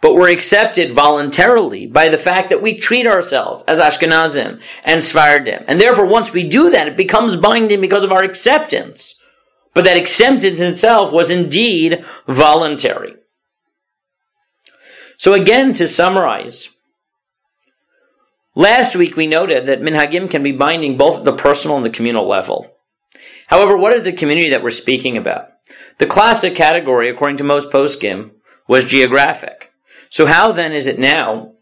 but 0.00 0.14
we're 0.14 0.30
accepted 0.30 0.94
voluntarily 0.94 1.88
by 1.88 2.08
the 2.08 2.16
fact 2.16 2.48
that 2.50 2.62
we 2.62 2.78
treat 2.78 3.08
ourselves 3.08 3.64
as 3.66 3.80
Ashkenazim 3.80 4.62
and 4.84 5.00
Sfardim. 5.00 5.64
And 5.66 5.80
therefore, 5.80 6.06
once 6.06 6.32
we 6.32 6.48
do 6.48 6.70
that, 6.70 6.86
it 6.86 6.96
becomes 6.96 7.34
binding 7.34 7.80
because 7.80 8.04
of 8.04 8.12
our 8.12 8.22
acceptance. 8.22 9.20
But 9.74 9.82
that 9.82 9.96
acceptance 9.96 10.60
itself 10.60 11.12
was 11.12 11.28
indeed 11.28 12.04
voluntary. 12.28 13.16
So 15.20 15.34
again, 15.34 15.74
to 15.74 15.86
summarize, 15.86 16.70
last 18.54 18.96
week 18.96 19.16
we 19.16 19.26
noted 19.26 19.66
that 19.66 19.82
minhagim 19.82 20.30
can 20.30 20.42
be 20.42 20.50
binding 20.50 20.96
both 20.96 21.18
at 21.18 21.24
the 21.26 21.34
personal 21.34 21.76
and 21.76 21.84
the 21.84 21.90
communal 21.90 22.26
level. 22.26 22.74
However, 23.46 23.76
what 23.76 23.92
is 23.92 24.02
the 24.02 24.14
community 24.14 24.48
that 24.48 24.62
we're 24.62 24.70
speaking 24.70 25.18
about? 25.18 25.50
The 25.98 26.06
classic 26.06 26.54
category, 26.54 27.10
according 27.10 27.36
to 27.36 27.44
most 27.44 27.68
poskim, 27.68 28.30
was 28.66 28.86
geographic. 28.86 29.70
So 30.08 30.24
how 30.24 30.52
then 30.52 30.72
is 30.72 30.86
it 30.86 30.98
now 30.98 31.52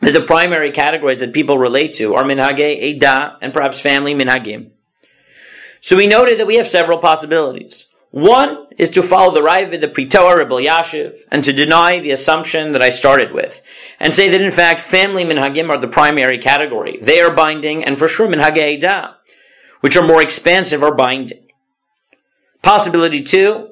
that 0.00 0.12
the 0.12 0.20
primary 0.20 0.70
categories 0.70 1.20
that 1.20 1.32
people 1.32 1.56
relate 1.56 1.94
to 1.94 2.14
are 2.14 2.24
minhage, 2.24 2.60
eda, 2.60 3.38
and 3.40 3.54
perhaps 3.54 3.80
family 3.80 4.14
minhagim? 4.14 4.72
So 5.80 5.96
we 5.96 6.06
noted 6.06 6.38
that 6.38 6.46
we 6.46 6.56
have 6.56 6.68
several 6.68 6.98
possibilities. 6.98 7.88
One 8.10 8.66
is 8.78 8.90
to 8.90 9.02
follow 9.02 9.32
the 9.34 9.40
Ra'avad, 9.40 9.80
the 9.80 9.88
Pritoa, 9.88 10.36
Rav 10.36 10.48
Elyashiv, 10.48 11.16
and 11.30 11.42
to 11.44 11.52
deny 11.52 12.00
the 12.00 12.10
assumption 12.10 12.72
that 12.72 12.82
I 12.82 12.90
started 12.90 13.32
with, 13.32 13.62
and 14.00 14.14
say 14.14 14.28
that 14.28 14.40
in 14.40 14.50
fact 14.50 14.80
family 14.80 15.24
minhagim 15.24 15.70
are 15.70 15.78
the 15.78 15.88
primary 15.88 16.38
category. 16.38 16.98
They 17.00 17.20
are 17.20 17.34
binding, 17.34 17.84
and 17.84 17.98
for 17.98 18.08
sure 18.08 18.28
minhagei 18.28 18.80
da, 18.80 19.14
which 19.80 19.96
are 19.96 20.06
more 20.06 20.22
expansive, 20.22 20.82
are 20.82 20.94
binding. 20.94 21.46
Possibility 22.62 23.22
two 23.22 23.70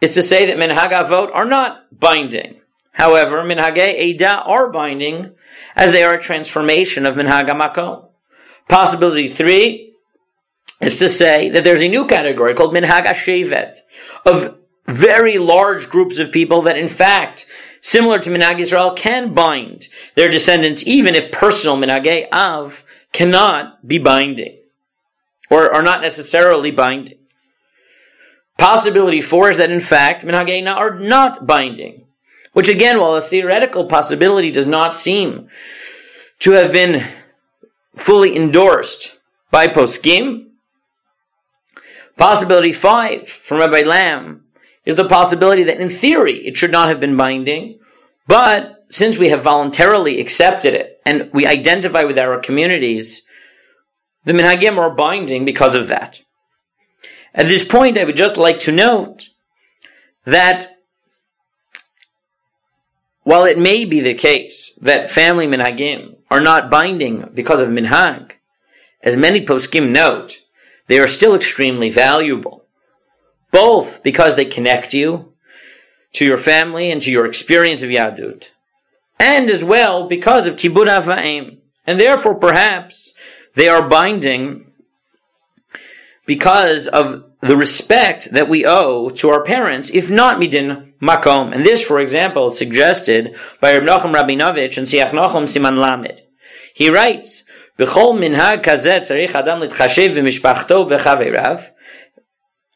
is 0.00 0.10
to 0.12 0.22
say 0.22 0.46
that 0.46 0.56
minhagei 0.56 1.06
avot 1.06 1.30
are 1.34 1.44
not 1.44 1.98
binding. 1.98 2.60
However, 2.92 3.42
minhagei 3.42 3.98
eda 3.98 4.42
are 4.42 4.70
binding, 4.70 5.34
as 5.74 5.92
they 5.92 6.02
are 6.02 6.14
a 6.14 6.22
transformation 6.22 7.06
of 7.06 7.16
minhag 7.16 7.48
makom. 7.48 8.08
Possibility 8.68 9.28
three 9.28 9.94
is 10.80 10.98
to 10.98 11.08
say 11.08 11.48
that 11.48 11.64
there's 11.64 11.80
a 11.80 11.88
new 11.88 12.06
category 12.06 12.54
called 12.54 12.74
minhag 12.74 13.04
shevet 13.04 13.76
of 14.24 14.58
very 14.86 15.38
large 15.38 15.88
groups 15.88 16.18
of 16.18 16.32
people 16.32 16.62
that 16.62 16.76
in 16.76 16.88
fact, 16.88 17.46
similar 17.80 18.18
to 18.18 18.30
minhag 18.30 18.60
Israel, 18.60 18.94
can 18.94 19.34
bind 19.34 19.88
their 20.14 20.28
descendants 20.28 20.86
even 20.86 21.14
if 21.14 21.32
personal 21.32 21.76
minhagei 21.76 22.28
av 22.32 22.84
cannot 23.12 23.86
be 23.86 23.98
binding 23.98 24.58
or 25.50 25.72
are 25.72 25.82
not 25.82 26.00
necessarily 26.00 26.70
binding. 26.70 27.18
Possibility 28.58 29.20
four 29.20 29.50
is 29.50 29.56
that 29.58 29.70
in 29.70 29.80
fact 29.80 30.24
minhagei 30.24 30.66
are 30.66 30.98
not 30.98 31.46
binding, 31.46 32.04
which 32.52 32.68
again, 32.68 32.98
while 32.98 33.14
a 33.14 33.22
theoretical 33.22 33.86
possibility 33.86 34.50
does 34.50 34.66
not 34.66 34.94
seem 34.94 35.48
to 36.40 36.52
have 36.52 36.72
been 36.72 37.06
fully 37.94 38.36
endorsed 38.36 39.18
by 39.50 39.66
poskim, 39.66 40.51
Possibility 42.16 42.72
five 42.72 43.28
from 43.28 43.58
Rabbi 43.58 43.82
Lamm 43.82 44.40
is 44.84 44.96
the 44.96 45.08
possibility 45.08 45.62
that 45.64 45.80
in 45.80 45.88
theory 45.88 46.46
it 46.46 46.56
should 46.56 46.72
not 46.72 46.88
have 46.88 47.00
been 47.00 47.16
binding, 47.16 47.78
but 48.26 48.84
since 48.90 49.16
we 49.16 49.30
have 49.30 49.42
voluntarily 49.42 50.20
accepted 50.20 50.74
it 50.74 51.00
and 51.06 51.30
we 51.32 51.46
identify 51.46 52.02
with 52.02 52.18
our 52.18 52.38
communities, 52.40 53.22
the 54.24 54.32
minhagim 54.32 54.78
are 54.78 54.94
binding 54.94 55.44
because 55.44 55.74
of 55.74 55.88
that. 55.88 56.20
At 57.34 57.48
this 57.48 57.64
point, 57.64 57.96
I 57.96 58.04
would 58.04 58.16
just 58.16 58.36
like 58.36 58.58
to 58.60 58.72
note 58.72 59.28
that 60.24 60.78
while 63.22 63.44
it 63.44 63.58
may 63.58 63.84
be 63.84 64.00
the 64.00 64.14
case 64.14 64.78
that 64.82 65.10
family 65.10 65.46
minhagim 65.46 66.16
are 66.30 66.40
not 66.40 66.70
binding 66.70 67.30
because 67.34 67.60
of 67.60 67.68
minhag, 67.68 68.32
as 69.02 69.16
many 69.16 69.44
poskim 69.44 69.90
note, 69.90 70.41
they 70.86 70.98
are 70.98 71.08
still 71.08 71.34
extremely 71.34 71.90
valuable. 71.90 72.64
Both 73.50 74.02
because 74.02 74.36
they 74.36 74.44
connect 74.44 74.94
you 74.94 75.32
to 76.14 76.24
your 76.24 76.38
family 76.38 76.90
and 76.90 77.02
to 77.02 77.10
your 77.10 77.26
experience 77.26 77.82
of 77.82 77.90
Yahadut, 77.90 78.48
and 79.18 79.50
as 79.50 79.62
well 79.62 80.08
because 80.08 80.46
of 80.46 80.56
Kibbud 80.56 80.86
Avayim. 80.86 81.58
And 81.86 81.98
therefore, 81.98 82.36
perhaps, 82.36 83.12
they 83.54 83.68
are 83.68 83.88
binding 83.88 84.72
because 86.26 86.86
of 86.86 87.24
the 87.40 87.56
respect 87.56 88.30
that 88.30 88.48
we 88.48 88.64
owe 88.64 89.08
to 89.08 89.30
our 89.30 89.42
parents, 89.42 89.90
if 89.90 90.08
not 90.08 90.40
midin 90.40 90.92
makom. 91.02 91.52
And 91.54 91.66
this, 91.66 91.82
for 91.82 91.98
example, 91.98 92.48
is 92.48 92.58
suggested 92.58 93.34
by 93.60 93.72
Reb 93.72 93.82
Nachum 93.82 94.14
Rabinovich 94.14 94.78
and 94.78 94.86
Siach 94.86 95.10
Nachum 95.10 95.44
Siman 95.44 95.76
Lamed. 95.76 96.22
He 96.72 96.88
writes, 96.88 97.44
V'chol 97.84 98.18
minhag 98.18 98.62
kazeh 98.62 99.00
tzarich 99.00 99.34
adam 99.34 99.60
litchashev 99.60 100.14
v'mishpachto 100.14 100.88
v'chaverav. 100.90 101.70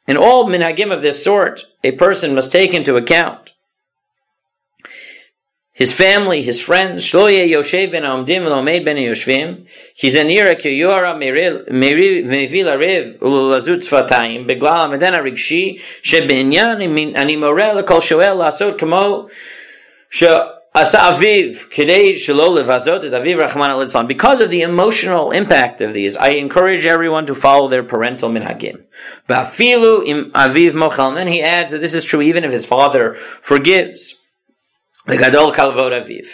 In 0.09 0.17
all 0.17 0.47
minhagim 0.47 0.93
of 0.93 1.03
this 1.03 1.23
sort, 1.23 1.65
a 1.83 1.93
person 1.93 2.35
must 2.35 2.53
take 2.53 2.73
into 2.73 2.97
account 2.97 3.53
his 5.77 5.93
family, 5.93 6.43
his 6.43 6.59
friends. 6.63 7.05
Shloye 7.05 7.53
yoshev 7.53 7.93
ben 7.93 8.03
amdim 8.03 8.45
v'lomed 8.45 8.83
ben 8.87 8.97
yoshvim. 8.97 9.67
Chizanira 10.01 10.59
kiyora 10.59 11.15
mevil 11.15 12.67
arev 12.75 13.19
ululazut 13.19 13.83
tzvatayim. 13.85 14.49
Beglal 14.49 14.87
amedena 14.87 15.19
rigshi 15.19 15.79
shebinyan 16.03 16.81
ani 17.19 17.37
morel 17.37 17.83
kol 17.83 18.01
shoel 18.01 18.39
lasot 18.39 18.79
kamo 18.79 19.29
Asa 20.77 20.99
Aviv, 20.99 21.71
Aviv 23.09 24.09
Because 24.09 24.41
of 24.43 24.51
the 24.51 24.61
emotional 24.61 25.31
impact 25.31 25.81
of 25.81 25.95
these, 25.95 26.19
I 26.19 26.29
encourage 26.29 26.85
everyone 26.85 27.25
to 27.27 27.35
follow 27.35 27.69
their 27.69 27.83
parental 27.83 28.29
minhagim. 28.29 28.85
Bafilu 29.27 30.07
im 30.07 30.31
Aviv 30.33 30.73
Mochal. 30.73 31.09
And 31.09 31.17
then 31.17 31.29
he 31.29 31.43
adds 31.43 31.71
that 31.71 31.79
this 31.79 31.95
is 31.95 32.05
true 32.05 32.21
even 32.21 32.45
if 32.45 32.53
his 32.53 32.67
father 32.67 33.15
forgives. 33.15 34.23
The 35.07 35.17
Gadol 35.17 35.53
Kalvot 35.53 35.93
Aviv. 35.93 36.27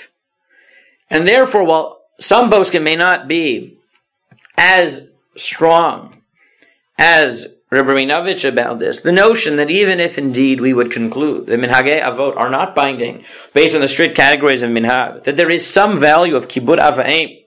And 1.09 1.29
therefore, 1.29 1.63
while 1.63 2.01
some 2.19 2.51
poskim 2.51 2.83
may 2.83 2.97
not 2.97 3.29
be 3.29 3.79
as 4.59 5.09
strong 5.37 6.23
as 6.99 7.55
Rabinovich 7.73 8.47
about 8.47 8.79
this, 8.79 9.01
the 9.01 9.13
notion 9.13 9.57
that 9.57 9.71
even 9.71 9.99
if 9.99 10.19
indeed 10.19 10.61
we 10.61 10.75
would 10.75 10.93
conclude 10.93 11.47
that 11.47 11.59
minhagei 11.59 12.03
avot 12.03 12.37
are 12.37 12.51
not 12.51 12.75
binding 12.75 13.25
based 13.55 13.75
on 13.75 13.81
the 13.81 13.89
strict 13.89 14.15
categories 14.15 14.61
of 14.61 14.69
minhag, 14.69 15.25
that 15.25 15.39
there 15.39 15.51
is 15.51 15.67
some 15.67 15.99
value 15.99 16.37
of 16.37 16.49
kibbud 16.49 16.79
avaim 16.79 17.45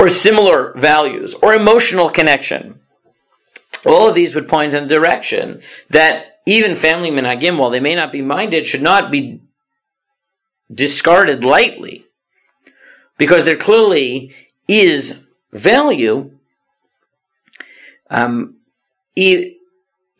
or 0.00 0.08
similar 0.08 0.72
values 0.76 1.32
or 1.34 1.54
emotional 1.54 2.10
connection, 2.10 2.80
all 3.86 4.08
of 4.08 4.16
these 4.16 4.34
would 4.34 4.48
point 4.48 4.74
in 4.74 4.88
the 4.88 4.94
direction 4.94 5.62
that 5.88 6.40
even 6.44 6.74
family 6.74 7.10
minhagim, 7.10 7.58
while 7.58 7.70
they 7.70 7.78
may 7.78 7.94
not 7.94 8.10
be 8.10 8.20
minded, 8.20 8.66
should 8.66 8.82
not 8.82 9.12
be 9.12 9.40
discarded 10.74 11.44
lightly 11.44 12.04
because 13.16 13.44
there 13.44 13.56
clearly 13.56 14.34
is 14.66 15.22
value 15.52 16.32
um, 18.10 18.56
e- 19.16 19.56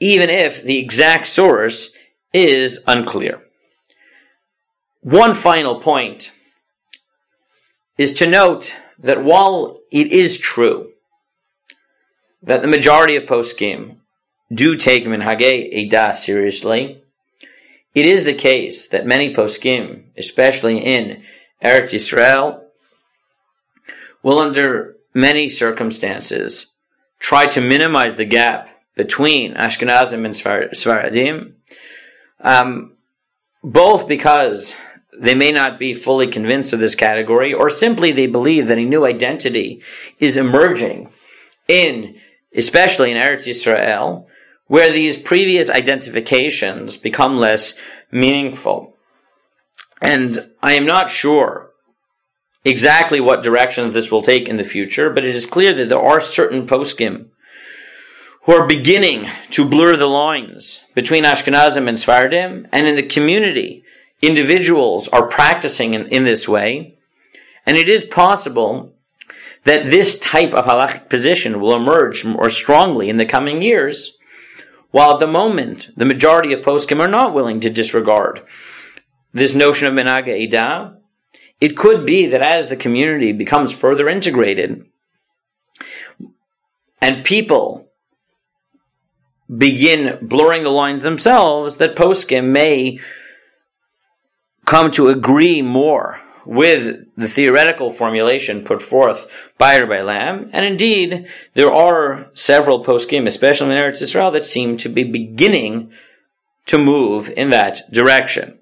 even 0.00 0.30
if 0.30 0.62
the 0.62 0.78
exact 0.78 1.26
source 1.26 1.92
is 2.32 2.80
unclear. 2.86 3.40
One 5.02 5.34
final 5.34 5.80
point 5.80 6.32
is 7.98 8.14
to 8.14 8.26
note 8.26 8.74
that 8.98 9.24
while 9.24 9.80
it 9.90 10.12
is 10.12 10.38
true 10.38 10.90
that 12.42 12.62
the 12.62 12.68
majority 12.68 13.16
of 13.16 13.24
poskim 13.24 13.96
do 14.52 14.76
take 14.76 15.04
minhagei 15.04 15.90
edah 15.90 16.14
seriously, 16.14 17.02
it 17.94 18.06
is 18.06 18.24
the 18.24 18.34
case 18.34 18.88
that 18.88 19.06
many 19.06 19.34
poskim, 19.34 20.04
especially 20.16 20.78
in 20.78 21.22
Eretz 21.62 21.92
Yisrael, 21.92 22.62
will 24.22 24.40
under 24.40 24.96
many 25.14 25.48
circumstances 25.48 26.72
try 27.18 27.46
to 27.46 27.60
minimize 27.60 28.16
the 28.16 28.24
gap 28.24 28.68
between 28.94 29.54
Ashkenazim 29.54 30.24
and 30.24 30.34
Sfaradim, 30.34 31.52
um, 32.40 32.96
both 33.62 34.08
because 34.08 34.74
they 35.18 35.34
may 35.34 35.50
not 35.50 35.78
be 35.78 35.94
fully 35.94 36.26
convinced 36.26 36.72
of 36.72 36.80
this 36.80 36.94
category, 36.94 37.52
or 37.52 37.70
simply 37.70 38.12
they 38.12 38.26
believe 38.26 38.66
that 38.66 38.78
a 38.78 38.84
new 38.84 39.06
identity 39.06 39.82
is 40.18 40.36
emerging 40.36 41.08
in, 41.68 42.16
especially 42.54 43.10
in 43.10 43.16
Eretz 43.16 43.46
Yisrael, 43.46 44.26
where 44.66 44.90
these 44.90 45.20
previous 45.20 45.68
identifications 45.68 46.96
become 46.96 47.36
less 47.36 47.74
meaningful. 48.10 48.96
And 50.00 50.50
I 50.62 50.72
am 50.72 50.86
not 50.86 51.10
sure 51.10 51.70
exactly 52.64 53.20
what 53.20 53.42
directions 53.42 53.92
this 53.92 54.10
will 54.10 54.22
take 54.22 54.48
in 54.48 54.56
the 54.56 54.64
future, 54.64 55.10
but 55.10 55.24
it 55.24 55.34
is 55.34 55.46
clear 55.46 55.74
that 55.74 55.88
there 55.88 56.02
are 56.02 56.20
certain 56.20 56.66
poskim 56.66 57.26
who 58.42 58.52
are 58.52 58.66
beginning 58.66 59.28
to 59.50 59.68
blur 59.68 59.96
the 59.96 60.06
lines 60.06 60.84
between 60.94 61.24
Ashkenazim 61.24 61.88
and 61.88 61.96
Sfardim, 61.96 62.68
and 62.72 62.86
in 62.86 62.96
the 62.96 63.02
community, 63.02 63.84
individuals 64.20 65.08
are 65.08 65.26
practicing 65.26 65.94
in, 65.94 66.06
in 66.08 66.24
this 66.24 66.48
way, 66.48 66.98
and 67.64 67.76
it 67.76 67.88
is 67.88 68.04
possible 68.04 68.92
that 69.64 69.86
this 69.86 70.18
type 70.18 70.52
of 70.52 70.64
halachic 70.64 71.08
position 71.08 71.60
will 71.60 71.74
emerge 71.74 72.24
more 72.24 72.50
strongly 72.50 73.08
in 73.08 73.16
the 73.16 73.24
coming 73.24 73.62
years, 73.62 74.18
while 74.90 75.14
at 75.14 75.20
the 75.20 75.26
moment 75.26 75.90
the 75.96 76.04
majority 76.04 76.52
of 76.52 76.64
poskim 76.64 77.00
are 77.00 77.08
not 77.08 77.32
willing 77.32 77.60
to 77.60 77.70
disregard 77.70 78.42
this 79.32 79.54
notion 79.54 79.86
of 79.86 79.94
menaga 79.94 80.34
ida, 80.34 80.96
it 81.60 81.76
could 81.76 82.04
be 82.04 82.26
that 82.26 82.42
as 82.42 82.68
the 82.68 82.76
community 82.76 83.32
becomes 83.32 83.72
further 83.72 84.08
integrated 84.08 84.84
and 87.00 87.24
people 87.24 87.91
begin 89.56 90.18
blurring 90.22 90.62
the 90.62 90.70
lines 90.70 91.02
themselves, 91.02 91.76
that 91.76 91.96
poskim 91.96 92.46
may 92.52 93.00
come 94.64 94.90
to 94.92 95.08
agree 95.08 95.62
more 95.62 96.20
with 96.44 97.06
the 97.16 97.28
theoretical 97.28 97.90
formulation 97.90 98.64
put 98.64 98.82
forth 98.82 99.30
by 99.58 99.78
Rabbi 99.78 100.02
Lamm, 100.02 100.50
and 100.52 100.64
indeed 100.64 101.28
there 101.54 101.72
are 101.72 102.30
several 102.32 102.84
poskim, 102.84 103.26
especially 103.26 103.76
in 103.76 103.82
Eretz 103.82 104.02
Israel, 104.02 104.30
that 104.32 104.46
seem 104.46 104.76
to 104.78 104.88
be 104.88 105.04
beginning 105.04 105.92
to 106.66 106.78
move 106.78 107.28
in 107.36 107.50
that 107.50 107.80
direction. 107.92 108.58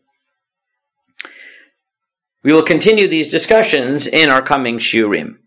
We 2.42 2.52
will 2.52 2.62
continue 2.62 3.06
these 3.06 3.30
discussions 3.30 4.06
in 4.06 4.30
our 4.30 4.42
coming 4.42 4.78
shiurim. 4.78 5.36